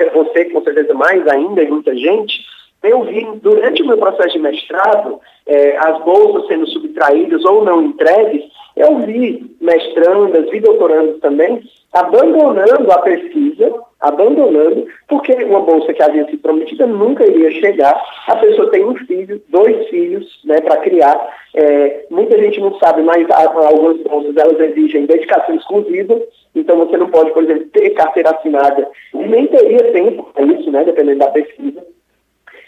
[0.09, 2.43] você com certeza mais ainda e muita gente,
[2.83, 7.81] eu vi durante o meu processo de mestrado, eh, as bolsas sendo subtraídas ou não
[7.81, 8.43] entregues,
[8.75, 11.61] eu vi mestrandas, vi doutorandos também,
[11.93, 17.95] abandonando a pesquisa, abandonando, porque uma bolsa que havia sido prometida nunca iria chegar.
[18.27, 21.15] A pessoa tem um filho, dois filhos, né, para criar.
[21.53, 26.19] É, muita gente não sabe, mas algumas bolsas elas exigem dedicação exclusiva.
[26.55, 30.83] Então você não pode, por exemplo, ter carteira assinada nem teria tempo para isso, né,
[30.83, 31.93] dependendo da pesquisa.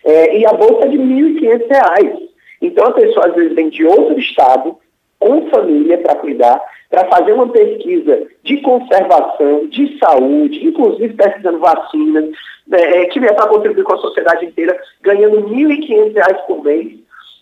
[0.06, 2.30] É, e a bolsa é de R$ 1.500.
[2.62, 4.78] Então a pessoa às vezes vem de outro estado,
[5.20, 12.30] com família para cuidar, para fazer uma pesquisa de conservação, de saúde, inclusive pesquisando vacinas,
[12.68, 16.94] né, é, que vier para contribuir com a sociedade inteira, ganhando R$ 1.500 por mês,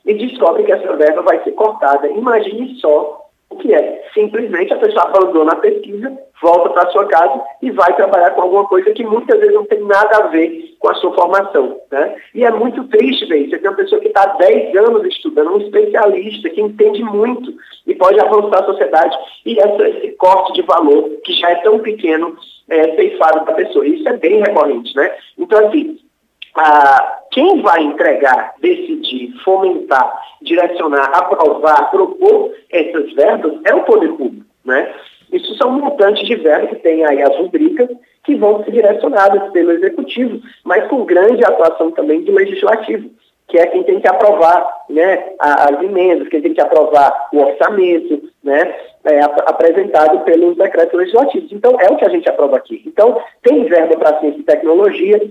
[0.06, 2.08] e descobre que essa verba vai ser cortada.
[2.08, 3.23] Imagine só
[3.54, 4.04] o que é?
[4.14, 6.12] Simplesmente a pessoa abandona a pesquisa,
[6.42, 9.82] volta para sua casa e vai trabalhar com alguma coisa que muitas vezes não tem
[9.84, 11.80] nada a ver com a sua formação.
[11.92, 12.16] Né?
[12.36, 13.52] E é muito triste ver isso.
[13.52, 17.54] Você tem uma pessoa que está há 10 anos estudando, um especialista que entende muito
[17.88, 21.80] e pode avançar a sociedade e essa, esse corte de valor, que já é tão
[21.80, 22.36] pequeno,
[22.70, 23.88] é ceifado para a pessoa.
[23.88, 24.96] Isso é bem recorrente.
[24.96, 25.12] Né?
[25.38, 25.98] Então, assim,
[26.56, 34.46] ah, quem vai entregar, decidir, fomentar, direcionar, aprovar, propor essas verbas é o poder público.
[34.64, 34.94] Né?
[35.32, 37.90] Isso são montantes de verbas que tem aí as rubricas
[38.24, 43.10] que vão ser direcionadas pelo executivo, mas com grande atuação também do legislativo,
[43.48, 48.30] que é quem tem que aprovar né, as emendas, quem tem que aprovar o orçamento,
[48.44, 51.52] né, é, apresentado pelos decretos legislativos.
[51.52, 52.82] Então, é o que a gente aprova aqui.
[52.86, 55.22] Então, tem verba para ciência e tecnologia,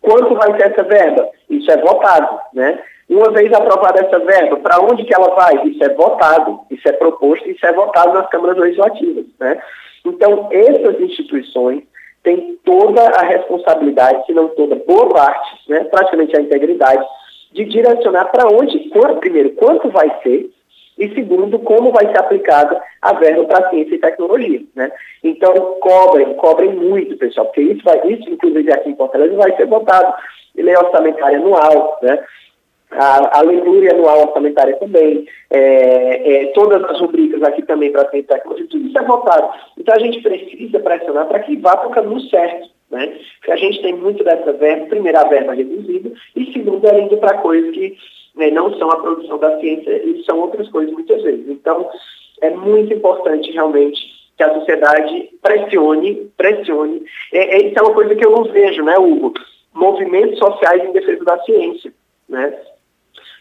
[0.00, 1.28] Quanto vai ser essa verba?
[1.48, 2.82] Isso é votado, né?
[3.08, 5.66] Uma vez aprovada essa verba, para onde que ela vai?
[5.66, 9.60] Isso é votado, isso é proposto, isso é votado nas câmaras legislativas, né?
[10.04, 11.82] Então, essas instituições
[12.22, 17.04] têm toda a responsabilidade, se não toda, boa parte, né, praticamente a integridade,
[17.52, 20.50] de direcionar para onde, primeiro, quanto vai ser,
[20.98, 24.62] e segundo, como vai ser aplicada a verba para ciência e tecnologia.
[24.74, 24.90] Né?
[25.22, 29.66] Então, cobrem, cobrem muito, pessoal, porque isso, vai, isso inclusive aqui em Fortaleza, vai ser
[29.66, 30.14] votado
[30.56, 32.22] em lei orçamentária anual, né?
[32.90, 38.18] a, a leitura anual orçamentária também, é, é, todas as rubricas aqui também para ciência
[38.18, 39.50] e tecnologia, tudo isso é votado.
[39.78, 42.68] Então, a gente precisa pressionar para que vá para o caminho certo.
[42.90, 43.18] Né?
[43.38, 47.16] Porque a gente tem muito dessa verba, primeiro a verba reduzida, e segundo, ela indo
[47.18, 47.96] para coisas que
[48.34, 51.48] né, não são a produção da ciência e são outras coisas muitas vezes.
[51.48, 51.88] Então,
[52.40, 54.00] é muito importante realmente
[54.36, 57.04] que a sociedade pressione, pressione.
[57.32, 59.34] É, é, isso é uma coisa que eu não vejo, né, Hugo?
[59.74, 61.92] Movimentos sociais em defesa da ciência,
[62.28, 62.56] né?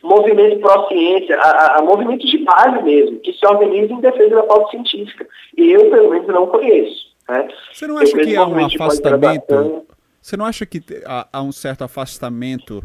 [0.03, 4.43] Movimento pró-ciência, a, a, a movimentos de base mesmo, que se organizam em defesa da
[4.43, 5.27] pauta científica.
[5.57, 7.09] E eu, pelo menos, não conheço.
[7.27, 7.47] Né?
[7.73, 9.85] Você não acha que há um afastamento?
[10.21, 12.81] Você não acha que há, há um certo afastamento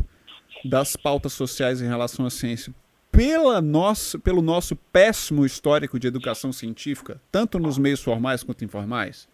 [0.64, 2.72] das pautas sociais em relação à ciência
[3.16, 9.28] pela nossa, pelo nosso péssimo histórico de educação científica, tanto nos meios formais quanto informais?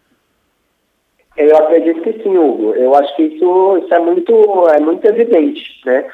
[1.37, 2.73] Eu acredito que sim, Hugo.
[2.75, 5.81] Eu acho que isso, isso é, muito, é muito evidente.
[5.85, 6.05] Né?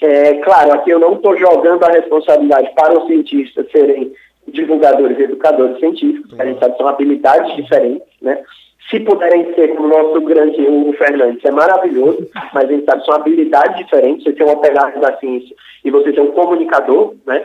[0.00, 4.12] É, claro, aqui eu não estou jogando a responsabilidade para os cientistas serem
[4.48, 8.42] divulgadores e educadores científicos, a gente sabe que são habilidades diferentes, né?
[8.90, 13.00] Se puderem ser como o nosso grande Hugo Fernandes, é maravilhoso, mas a gente sabe
[13.00, 17.14] que são habilidades diferentes, você tem uma pegada da ciência e você tem um comunicador,
[17.26, 17.44] né?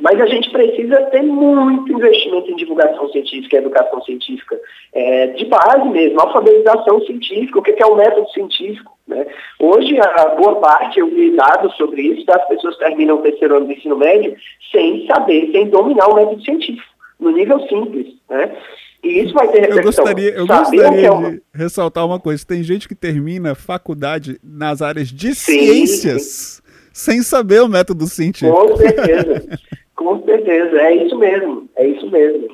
[0.00, 4.60] Mas a gente precisa ter muito investimento em divulgação científica, educação científica,
[4.92, 8.92] é, de base mesmo, alfabetização científica, o que é o método científico.
[9.06, 9.24] Né?
[9.60, 13.66] Hoje, a boa parte, eu vi dados sobre isso, das pessoas terminam o terceiro ano
[13.66, 14.36] do ensino médio
[14.72, 18.14] sem saber, sem dominar o método científico, no nível simples.
[18.28, 18.50] Né?
[19.04, 19.70] E isso vai ter.
[19.70, 21.32] Eu gostaria, eu gostaria é uma...
[21.32, 26.62] de ressaltar uma coisa: tem gente que termina faculdade nas áreas de sim, ciências sim.
[26.92, 28.56] sem saber o método científico.
[28.56, 29.58] Com certeza.
[29.94, 32.48] Com certeza, é isso mesmo, é isso mesmo.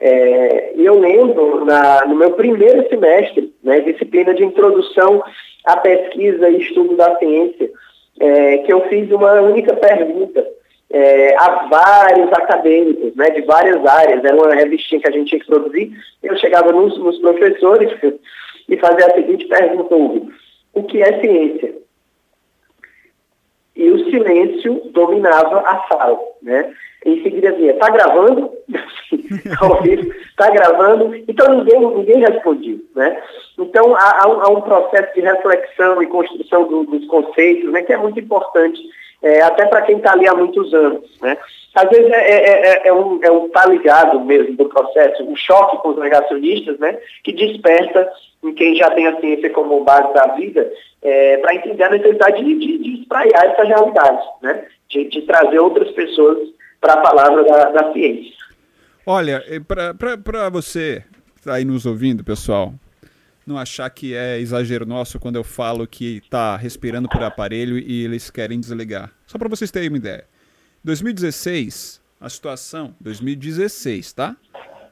[0.00, 5.22] É, eu lembro, na, no meu primeiro semestre, né, disciplina de introdução
[5.66, 7.70] à pesquisa e estudo da ciência,
[8.18, 10.46] é, que eu fiz uma única pergunta
[10.90, 15.40] é, a vários acadêmicos, né, de várias áreas, era uma revistinha que a gente tinha
[15.40, 17.90] que produzir, eu chegava nos, nos professores
[18.68, 20.32] e fazia a seguinte pergunta, Hugo,
[20.74, 21.80] o que é ciência?
[23.80, 26.70] e o silêncio dominava a sala, né?
[27.06, 28.50] Em seguida vinha, tá gravando?
[30.36, 31.16] tá gravando?
[31.26, 33.22] Então ninguém, ninguém respondia, né?
[33.58, 37.80] Então há, há, um, processo de reflexão e construção do, dos conceitos, né?
[37.80, 38.78] Que é muito importante,
[39.22, 41.36] é, até para quem está ali há muitos anos, né?
[41.74, 45.36] Às vezes é, é, é, é um, é um tá ligado mesmo do processo, um
[45.36, 46.98] choque com os negacionistas, né?
[47.22, 48.10] Que desperta
[48.42, 52.42] em quem já tem a ciência como base da vida, é, para entender a necessidade
[52.42, 54.64] de, de, de espraiar essa realidade, né?
[54.88, 56.38] de, de trazer outras pessoas
[56.80, 58.32] para a palavra da, da ciência.
[59.06, 61.04] Olha, para você
[61.34, 62.72] que está aí nos ouvindo, pessoal,
[63.50, 68.04] não achar que é exagero nosso quando eu falo que está respirando por aparelho e
[68.04, 69.12] eles querem desligar.
[69.26, 70.24] Só para vocês terem uma ideia.
[70.84, 74.36] 2016, a situação, 2016, tá?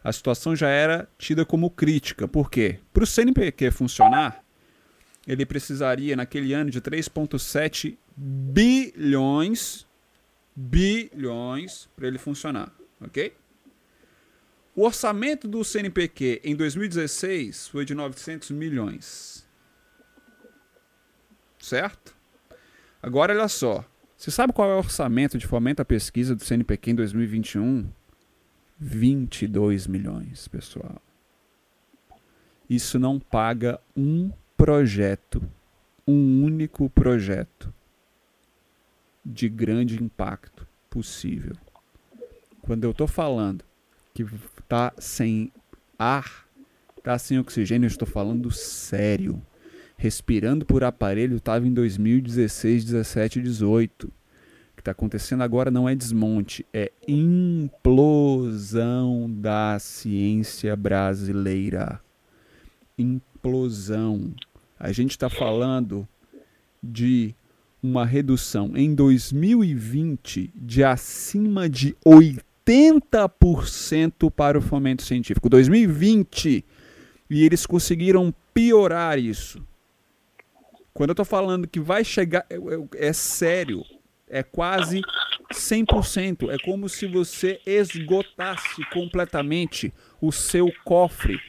[0.04, 2.28] A situação já era tida como crítica.
[2.28, 2.80] Por quê?
[2.92, 4.42] Para o CNPq funcionar,
[5.26, 9.86] ele precisaria naquele ano de 3,7 bilhões
[10.60, 13.32] bilhões para ele funcionar, ok?
[14.78, 19.44] O orçamento do CNPq em 2016 foi de 900 milhões.
[21.58, 22.14] Certo?
[23.02, 23.84] Agora olha só.
[24.16, 27.90] Você sabe qual é o orçamento de fomento à pesquisa do CNPq em 2021?
[28.78, 31.02] 22 milhões, pessoal.
[32.70, 35.42] Isso não paga um projeto,
[36.06, 37.74] um único projeto
[39.26, 41.56] de grande impacto possível.
[42.62, 43.64] Quando eu estou falando
[44.14, 44.24] que
[44.68, 45.50] está sem
[45.98, 46.44] ar,
[46.98, 49.40] está sem oxigênio, estou falando sério.
[49.96, 54.06] Respirando por aparelho estava em 2016, 17, 18.
[54.06, 54.12] O
[54.76, 57.64] que está acontecendo agora não é desmonte, é implosão
[59.40, 61.98] da ciência brasileira.
[62.98, 64.34] Implosão.
[64.78, 66.06] A gente está falando
[66.82, 67.34] de
[67.82, 72.47] uma redução em 2020 de acima de 80%
[74.30, 75.48] para o fomento científico.
[75.48, 76.62] 2020.
[77.30, 79.66] E eles conseguiram piorar isso.
[80.92, 82.44] Quando eu estou falando que vai chegar.
[82.50, 83.82] É, é, é sério.
[84.28, 85.00] É quase
[85.50, 86.50] 100%.
[86.50, 89.90] É como se você esgotasse completamente
[90.20, 91.40] o seu cofre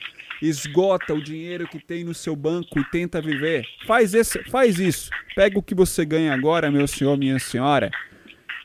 [0.41, 3.65] esgota o dinheiro que tem no seu banco e tenta viver.
[3.85, 5.09] Faz, esse, faz isso.
[5.35, 7.91] Pega o que você ganha agora, meu senhor, minha senhora,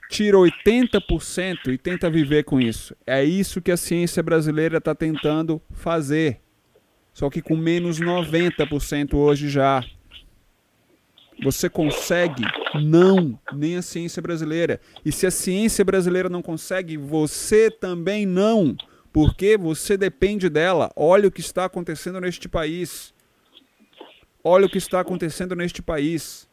[0.09, 2.97] tira 80% e tenta viver com isso.
[3.07, 6.41] É isso que a ciência brasileira está tentando fazer.
[7.13, 9.85] Só que com menos 90% hoje já.
[11.43, 12.45] Você consegue?
[12.83, 14.81] Não, nem a ciência brasileira.
[15.05, 18.77] E se a ciência brasileira não consegue, você também não,
[19.13, 20.91] porque você depende dela.
[20.95, 23.13] Olha o que está acontecendo neste país.
[24.43, 26.49] Olha o que está acontecendo neste país.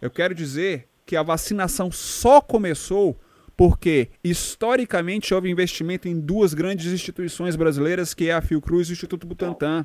[0.00, 3.20] Eu quero dizer que a vacinação só começou
[3.54, 8.94] porque historicamente houve investimento em duas grandes instituições brasileiras, que é a Fiocruz e o
[8.94, 9.84] Instituto Butantan.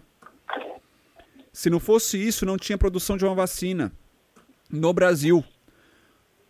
[1.52, 3.92] Se não fosse isso, não tinha produção de uma vacina
[4.72, 5.44] no Brasil.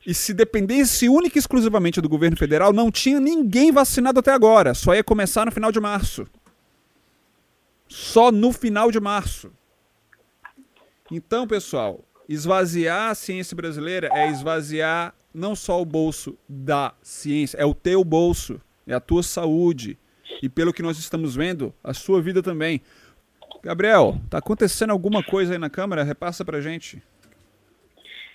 [0.05, 4.75] E se dependesse única e exclusivamente do governo federal, não tinha ninguém vacinado até agora.
[4.75, 6.27] Só ia começar no final de março.
[7.87, 9.51] Só no final de março.
[11.11, 17.65] Então, pessoal, esvaziar a ciência brasileira é esvaziar não só o bolso da ciência, é
[17.65, 19.97] o teu bolso, é a tua saúde.
[20.41, 22.81] E pelo que nós estamos vendo, a sua vida também.
[23.63, 26.03] Gabriel, tá acontecendo alguma coisa aí na Câmara?
[26.03, 27.01] Repassa pra gente.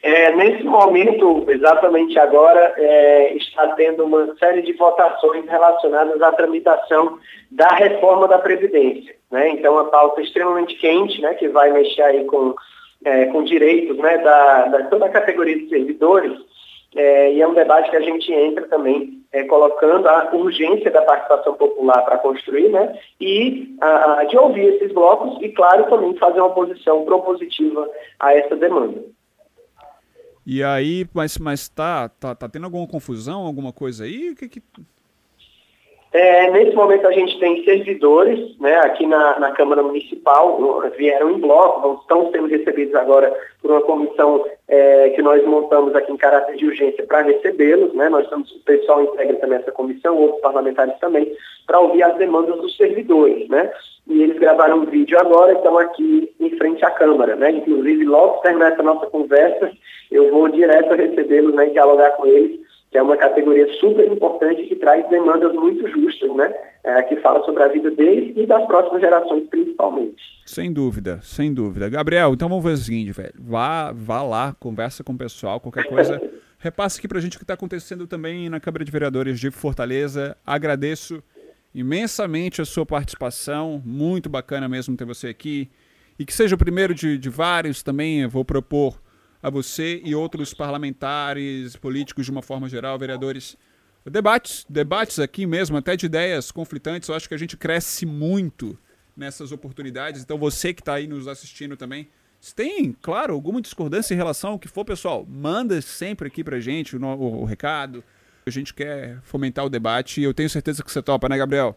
[0.02, 7.20] É, nesse momento, exatamente agora, é, está tendo uma série de votações relacionadas à tramitação
[7.48, 9.14] da reforma da Previdência.
[9.30, 9.50] Né?
[9.50, 12.52] Então, a pauta é extremamente quente, né, que vai mexer aí com,
[13.04, 16.32] é, com direitos né, da, da, toda a categoria de servidores,
[16.94, 21.00] é, e é um debate que a gente entra também é, colocando a urgência da
[21.02, 22.98] participação popular para construir, né?
[23.18, 27.88] E a, a, de ouvir esses blocos e, claro, também fazer uma posição propositiva
[28.20, 29.02] a essa demanda.
[30.44, 34.34] E aí, mas, mas tá, tá, tá tendo alguma confusão, alguma coisa aí?
[34.34, 34.62] Que, que...
[36.12, 41.38] É, nesse momento a gente tem servidores, né, aqui na, na Câmara Municipal, vieram em
[41.38, 46.56] bloco, estão sendo recebidos agora por uma comissão é, que nós montamos aqui em caráter
[46.56, 50.98] de urgência para recebê-los, né, nós estamos, o pessoal integra também essa comissão, outros parlamentares
[50.98, 51.34] também,
[51.66, 53.72] para ouvir as demandas dos servidores, né,
[54.06, 58.36] e eles gravaram um vídeo agora, estão aqui em frente à Câmara, né, inclusive logo
[58.36, 59.72] que terminar essa nossa conversa,
[60.10, 62.60] eu vou direto recebê-los, né, e dialogar com eles,
[62.92, 66.54] que é uma categoria super importante que traz demandas muito justas, né?
[66.84, 70.22] É, que fala sobre a vida deles e das próximas gerações, principalmente.
[70.44, 71.88] Sem dúvida, sem dúvida.
[71.88, 73.32] Gabriel, então vamos ver o seguinte, velho.
[73.38, 76.20] Vá, vá lá, conversa com o pessoal, qualquer coisa.
[76.62, 80.36] repasse aqui pra gente o que está acontecendo também na Câmara de Vereadores de Fortaleza.
[80.44, 81.22] Agradeço
[81.74, 83.82] imensamente a sua participação.
[83.84, 85.70] Muito bacana mesmo ter você aqui.
[86.18, 88.20] E que seja o primeiro de, de vários também.
[88.20, 89.00] Eu vou propor
[89.42, 93.56] a você e outros parlamentares, políticos de uma forma geral, vereadores.
[94.04, 97.08] Debates, debates aqui mesmo, até de ideias conflitantes.
[97.08, 98.78] Eu acho que a gente cresce muito
[99.16, 100.22] nessas oportunidades.
[100.22, 102.08] Então você que está aí nos assistindo também,
[102.40, 106.58] se tem, claro, alguma discordância em relação ao que for, pessoal, manda sempre aqui pra
[106.60, 108.02] gente o, o, o recado.
[108.44, 111.76] A gente quer fomentar o debate e eu tenho certeza que você topa, né, Gabriel?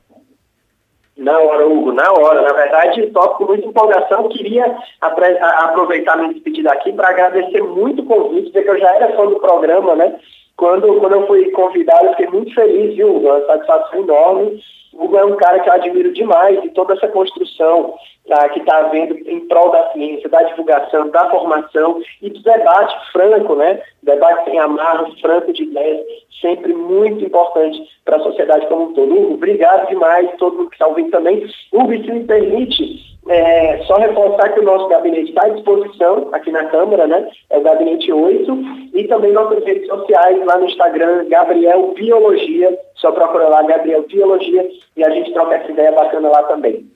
[1.17, 2.41] Na hora, Hugo, na hora.
[2.41, 4.27] Na verdade, toco com muita empolgação.
[4.29, 9.25] Queria aproveitar minha despedida aqui para agradecer muito o convite, porque eu já era fã
[9.25, 10.15] do programa, né?
[10.57, 13.27] Quando, quando eu fui convidado, fiquei muito feliz, viu, Hugo?
[13.27, 14.61] Uma satisfação enorme.
[14.95, 17.93] Hugo é um cara que eu admiro demais e toda essa construção
[18.27, 23.11] tá, que está havendo em prol da ciência, da divulgação, da formação e do debate
[23.11, 23.81] franco, né?
[24.03, 26.05] Debate sem amarras, franco de ideias,
[26.41, 29.13] sempre muito importante para a sociedade como um todo.
[29.13, 31.45] Hugo, obrigado demais, todo mundo que está ouvindo também.
[31.73, 36.51] Hugo, se me permite, é, só reforçar que o nosso gabinete está à disposição aqui
[36.51, 37.27] na Câmara, né?
[37.49, 38.57] É o gabinete 8
[38.93, 44.67] e também nossas redes sociais lá no Instagram, Gabriel Biologia, só procura lá Gabriel Biologia
[44.97, 46.89] e a gente troca essa ideia bacana lá também.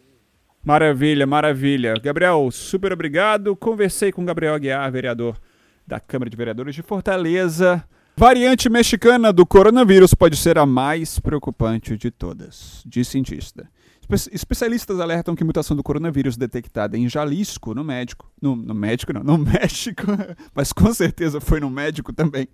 [0.66, 1.94] Maravilha, maravilha.
[2.02, 3.56] Gabriel, super obrigado.
[3.56, 5.38] Conversei com Gabriel Aguiar, vereador
[5.86, 7.84] da Câmara de Vereadores de Fortaleza.
[8.18, 13.70] Variante mexicana do coronavírus pode ser a mais preocupante de todas, diz cientista.
[14.32, 19.24] Especialistas alertam que mutação do coronavírus detectada em Jalisco, no médico, no, no médico não,
[19.24, 20.08] no México,
[20.56, 22.48] mas com certeza foi no médico também,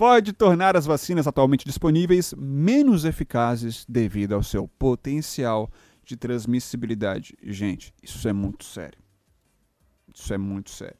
[0.00, 5.70] pode tornar as vacinas atualmente disponíveis menos eficazes devido ao seu potencial
[6.02, 7.36] de transmissibilidade.
[7.42, 8.98] Gente, isso é muito sério.
[10.14, 10.96] Isso é muito sério.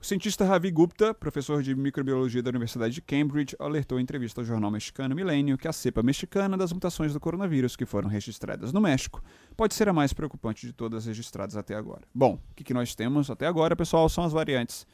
[0.00, 4.44] O cientista Ravi Gupta, professor de microbiologia da Universidade de Cambridge, alertou em entrevista ao
[4.44, 8.80] jornal mexicano Milênio que a cepa mexicana das mutações do coronavírus que foram registradas no
[8.80, 9.22] México
[9.56, 12.02] pode ser a mais preocupante de todas registradas até agora.
[12.12, 14.88] Bom, o que, nós temos até agora, pessoal, são as variantes.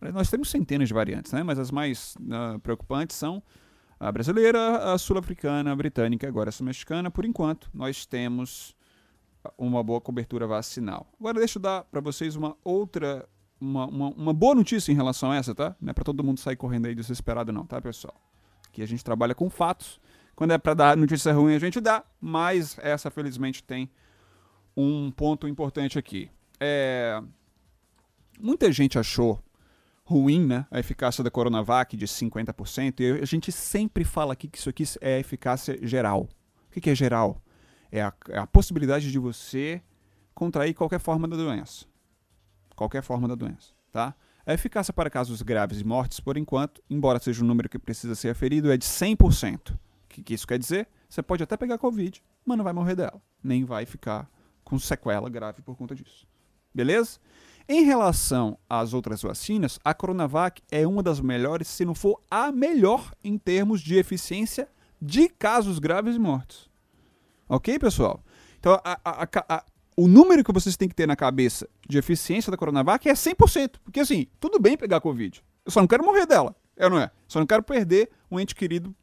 [0.00, 1.42] Nós temos centenas de variantes, né?
[1.42, 3.42] mas as mais uh, preocupantes são
[3.98, 7.10] a brasileira, a sul-africana, a britânica e agora essa mexicana.
[7.10, 8.74] Por enquanto, nós temos
[9.58, 11.06] uma boa cobertura vacinal.
[11.18, 13.28] Agora deixa eu dar para vocês uma outra,
[13.60, 15.76] uma, uma, uma, boa notícia em relação a essa, tá?
[15.78, 18.14] Não é para todo mundo sair correndo aí desesperado não, tá, pessoal?
[18.72, 20.00] Que a gente trabalha com fatos.
[20.34, 23.90] Quando é para dar notícia ruim, a gente dá, mas essa, felizmente, tem
[24.74, 26.30] um ponto importante aqui.
[26.58, 27.22] É...
[28.38, 29.38] Muita gente achou
[30.10, 34.58] ruim, né, a eficácia da Coronavac de 50%, e a gente sempre fala aqui que
[34.58, 36.28] isso aqui é eficácia geral.
[36.68, 37.40] O que, que é geral?
[37.92, 39.80] É a, é a possibilidade de você
[40.34, 41.86] contrair qualquer forma da doença.
[42.74, 44.12] Qualquer forma da doença, tá?
[44.44, 48.16] A eficácia para casos graves e mortes, por enquanto, embora seja um número que precisa
[48.16, 49.74] ser aferido, é de 100%.
[49.74, 50.88] O que, que isso quer dizer?
[51.08, 53.22] Você pode até pegar Covid, mas não vai morrer dela.
[53.44, 54.28] Nem vai ficar
[54.64, 56.26] com sequela grave por conta disso.
[56.74, 57.20] Beleza?
[57.68, 62.50] Em relação às outras vacinas, a Coronavac é uma das melhores, se não for a
[62.50, 64.68] melhor, em termos de eficiência
[65.00, 66.68] de casos graves e mortes.
[67.48, 68.22] Ok, pessoal?
[68.58, 69.64] Então, a, a, a,
[69.96, 73.76] o número que vocês têm que ter na cabeça de eficiência da Coronavac é 100%.
[73.82, 75.42] Porque, assim, tudo bem pegar Covid.
[75.64, 76.54] Eu só não quero morrer dela.
[76.76, 77.10] É ou não é?
[77.26, 78.94] Só não quero perder um ente querido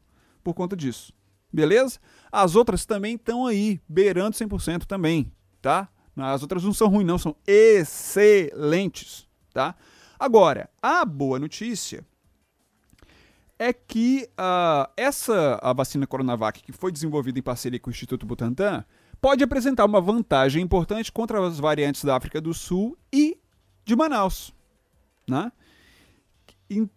[0.42, 1.12] por conta disso.
[1.52, 1.98] Beleza?
[2.30, 5.32] As outras também estão aí, beirando 100% também,
[5.62, 5.88] tá?
[6.18, 9.74] As outras não são ruins, não, são excelentes, tá?
[10.18, 12.04] Agora, a boa notícia
[13.58, 18.26] é que uh, essa a vacina Coronavac, que foi desenvolvida em parceria com o Instituto
[18.26, 18.84] Butantan,
[19.20, 23.38] pode apresentar uma vantagem importante contra as variantes da África do Sul e
[23.84, 24.52] de Manaus.
[25.26, 25.50] Né?
[26.70, 26.88] E, uh,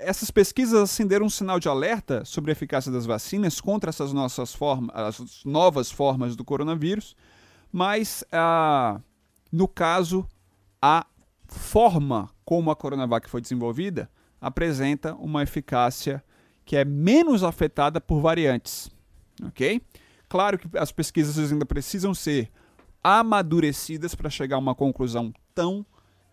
[0.00, 4.54] essas pesquisas acenderam um sinal de alerta sobre a eficácia das vacinas contra essas nossas
[4.54, 7.14] formas, as novas formas do coronavírus,
[7.74, 9.00] mas ah,
[9.50, 10.24] no caso,
[10.80, 11.04] a
[11.48, 14.08] forma como a Coronavac foi desenvolvida
[14.40, 16.22] apresenta uma eficácia
[16.64, 18.88] que é menos afetada por variantes,
[19.44, 19.82] ok?
[20.28, 22.48] Claro que as pesquisas ainda precisam ser
[23.02, 25.84] amadurecidas para chegar a uma conclusão tão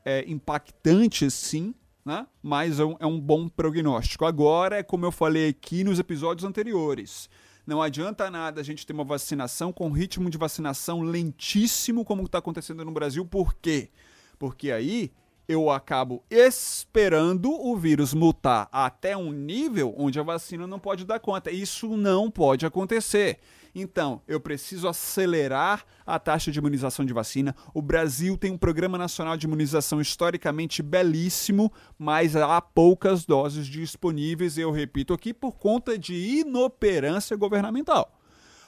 [0.05, 1.73] é, impactante assim,
[2.05, 2.27] né?
[2.43, 4.25] mas é um, é um bom prognóstico.
[4.25, 7.27] Agora, é como eu falei aqui nos episódios anteriores,
[7.71, 12.39] não adianta nada a gente ter uma vacinação com ritmo de vacinação lentíssimo, como está
[12.39, 13.25] acontecendo no Brasil.
[13.25, 13.89] Por quê?
[14.37, 15.09] Porque aí
[15.47, 21.21] eu acabo esperando o vírus mutar até um nível onde a vacina não pode dar
[21.21, 21.49] conta.
[21.49, 23.39] Isso não pode acontecer.
[23.73, 27.55] Então, eu preciso acelerar a taxa de imunização de vacina.
[27.73, 34.57] O Brasil tem um programa nacional de imunização historicamente belíssimo, mas há poucas doses disponíveis,
[34.57, 38.17] eu repito aqui, por conta de inoperância governamental.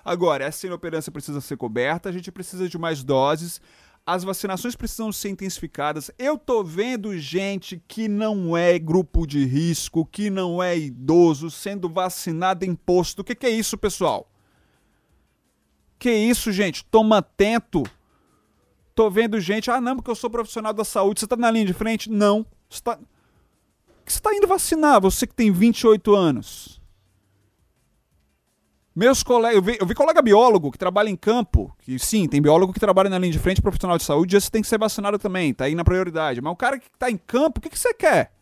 [0.06, 3.62] Agora, essa inoperância precisa ser coberta, a gente precisa de mais doses.
[4.06, 6.12] As vacinações precisam ser intensificadas.
[6.20, 11.88] Eu tô vendo gente que não é grupo de risco, que não é idoso, sendo
[11.88, 13.20] vacinada em posto.
[13.20, 14.30] O que, que é isso, pessoal?
[16.04, 16.84] Que isso, gente?
[16.84, 17.82] Toma atento.
[18.94, 21.22] Tô vendo gente, ah, não, porque eu sou profissional da saúde.
[21.22, 22.12] Você tá na linha de frente?
[22.12, 22.46] Não.
[22.70, 23.00] Você tá.
[24.06, 26.82] Você tá indo vacinar, você que tem 28 anos.
[28.94, 32.42] Meus colegas, eu vi, eu vi colega biólogo que trabalha em campo, que sim, tem
[32.42, 35.18] biólogo que trabalha na linha de frente profissional de saúde, esse tem que ser vacinado
[35.18, 36.42] também, tá aí na prioridade.
[36.42, 38.34] Mas o cara que tá em campo, o que, que você quer?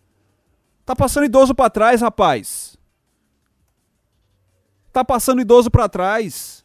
[0.83, 2.75] Tá passando idoso para trás, rapaz.
[4.91, 6.61] Tá passando idoso para trás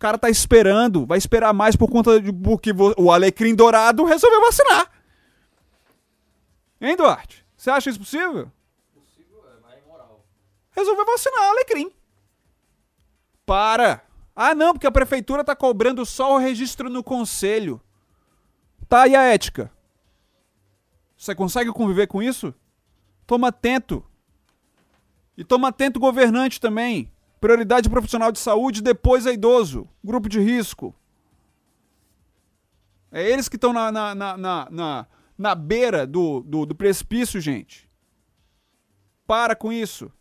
[0.00, 4.90] cara tá esperando, vai esperar mais por conta de porque o Alecrim Dourado resolveu vacinar.
[6.80, 7.44] Hein, Duarte?
[7.54, 8.50] Você acha isso possível?
[8.94, 10.24] Possível é, mas é imoral.
[10.70, 11.92] Resolveu vacinar o Alecrim.
[13.44, 14.02] Para.
[14.34, 17.78] Ah, não, porque a prefeitura tá cobrando só o registro no conselho.
[18.88, 19.70] Tá, e a ética?
[21.14, 22.54] Você consegue conviver com isso?
[23.26, 24.02] Toma atento.
[25.36, 27.12] E toma atento governante também.
[27.40, 30.94] Prioridade profissional de saúde, depois é idoso, grupo de risco.
[33.10, 35.06] É eles que estão na, na, na, na,
[35.38, 37.90] na beira do, do, do precipício, gente.
[39.26, 40.12] Para com isso.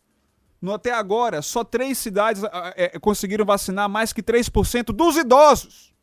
[0.62, 2.42] No, até agora, só três cidades
[2.76, 5.94] é, conseguiram vacinar mais que 3% dos idosos.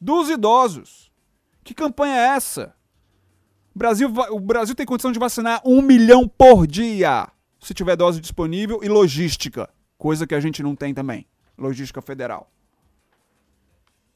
[0.00, 1.12] Dos idosos.
[1.64, 2.74] Que campanha é essa?
[3.74, 7.28] O Brasil, o Brasil tem condição de vacinar um milhão por dia
[7.64, 11.26] se tiver dose disponível, e logística, coisa que a gente não tem também.
[11.56, 12.50] Logística federal.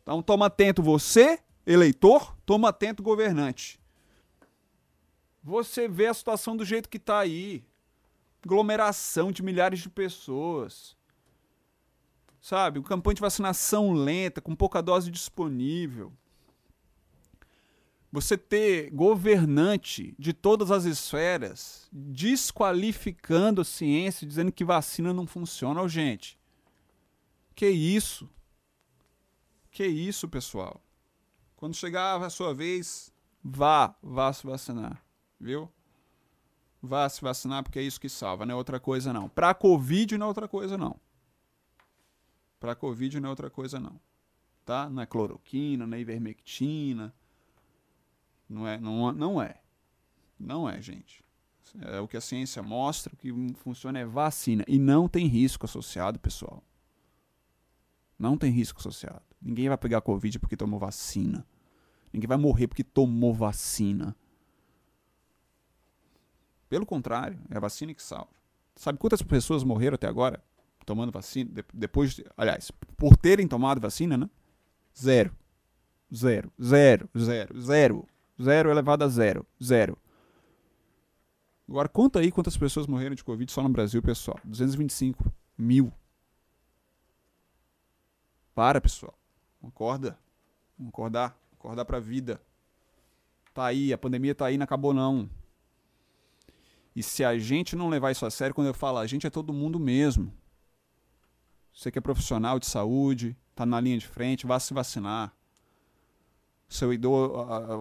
[0.03, 3.81] Então toma atento você, eleitor, toma atento governante.
[5.43, 7.65] Você vê a situação do jeito que está aí.
[8.45, 10.97] Aglomeração de milhares de pessoas.
[12.41, 12.83] Sabe?
[12.83, 16.13] Campanha de vacinação lenta, com pouca dose disponível
[18.21, 25.81] você ter governante de todas as esferas desqualificando a ciência, dizendo que vacina não funciona,
[25.81, 26.39] oh, gente.
[27.55, 28.29] Que isso?
[29.71, 30.83] Que isso, pessoal?
[31.57, 33.13] Quando chegar a sua vez,
[33.43, 35.05] vá, vá se vacinar,
[35.41, 35.71] viu?
[36.81, 39.29] Vá se vacinar porque é isso que salva, não é outra coisa não.
[39.29, 40.99] Pra Covid não é outra coisa não.
[42.61, 44.01] Pra Covid não é outra coisa não.
[44.65, 44.89] Tá?
[44.89, 47.15] Não é cloroquina, não é ivermectina.
[48.49, 49.61] Não é, não, não é.
[50.39, 51.25] Não é, gente.
[51.83, 54.65] É o que a ciência mostra, o que funciona é vacina.
[54.67, 56.63] E não tem risco associado, pessoal.
[58.19, 59.23] Não tem risco associado.
[59.41, 61.47] Ninguém vai pegar Covid porque tomou vacina.
[62.13, 64.17] Ninguém vai morrer porque tomou vacina.
[66.69, 68.31] Pelo contrário, é a vacina que salva.
[68.75, 70.43] Sabe quantas pessoas morreram até agora
[70.85, 71.51] tomando vacina?
[71.51, 74.29] De, depois, de, aliás, por terem tomado vacina, né?
[74.97, 75.35] Zero.
[76.15, 76.53] Zero.
[76.61, 77.09] Zero.
[77.17, 77.61] Zero.
[77.61, 78.09] Zero.
[78.41, 79.47] Zero elevado a zero.
[79.63, 79.99] Zero.
[81.69, 84.39] Agora, conta aí quantas pessoas morreram de Covid só no Brasil, pessoal.
[84.45, 85.93] 225 mil.
[88.55, 89.15] Para, pessoal.
[89.63, 90.19] Acorda.
[90.79, 91.37] Vamos acordar.
[91.53, 92.41] Acordar pra vida.
[93.53, 95.29] Tá aí, a pandemia tá aí, não acabou não.
[96.95, 99.31] E se a gente não levar isso a sério, quando eu falo a gente, é
[99.31, 100.33] todo mundo mesmo.
[101.73, 105.33] Você que é profissional de saúde, tá na linha de frente, vá se vacinar.
[106.69, 107.33] Seu idoso,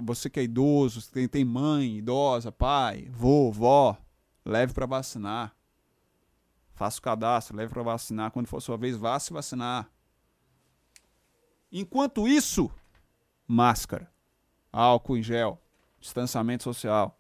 [0.02, 3.98] você que é idoso, tem, tem mãe idosa, pai, vô, vó,
[4.46, 5.54] leve para vacinar.
[6.74, 8.32] Faça o cadastro, leve para vacinar.
[8.32, 9.90] Quando for sua vez, vá se vacinar.
[11.72, 12.72] Enquanto isso,
[13.46, 14.10] máscara,
[14.72, 15.62] álcool em gel,
[16.00, 17.20] distanciamento social,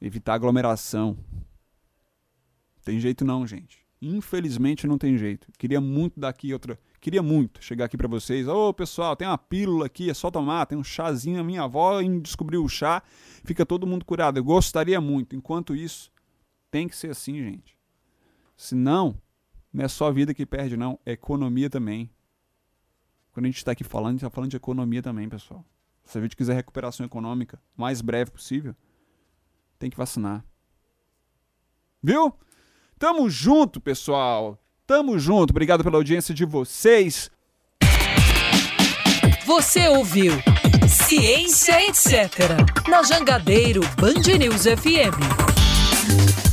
[0.00, 1.18] evitar aglomeração.
[2.84, 3.84] Tem jeito não, gente.
[4.00, 5.50] Infelizmente não tem jeito.
[5.58, 8.48] Queria muito daqui outra, queria muito chegar aqui para vocês.
[8.48, 11.62] Ô, oh, pessoal, tem uma pílula aqui, é só tomar, tem um chazinho, a minha
[11.62, 13.00] avó descobriu o chá,
[13.44, 14.40] fica todo mundo curado.
[14.40, 15.36] Eu gostaria muito.
[15.36, 16.10] Enquanto isso,
[16.68, 17.78] tem que ser assim, gente.
[18.56, 19.16] Senão,
[19.72, 22.10] não é só a vida que perde não, é economia também.
[23.30, 25.64] Quando a gente está aqui falando, a gente está falando de economia também, pessoal.
[26.02, 28.74] Se a gente quiser recuperação econômica mais breve possível,
[29.78, 30.44] tem que vacinar.
[32.02, 32.34] Viu?
[32.98, 34.60] Tamo junto, pessoal.
[34.86, 35.50] Tamo junto.
[35.50, 37.28] Obrigado pela audiência de vocês.
[39.44, 40.32] Você ouviu
[40.88, 42.08] Ciência Etc.
[42.88, 46.45] Na Jangadeiro Band News FM.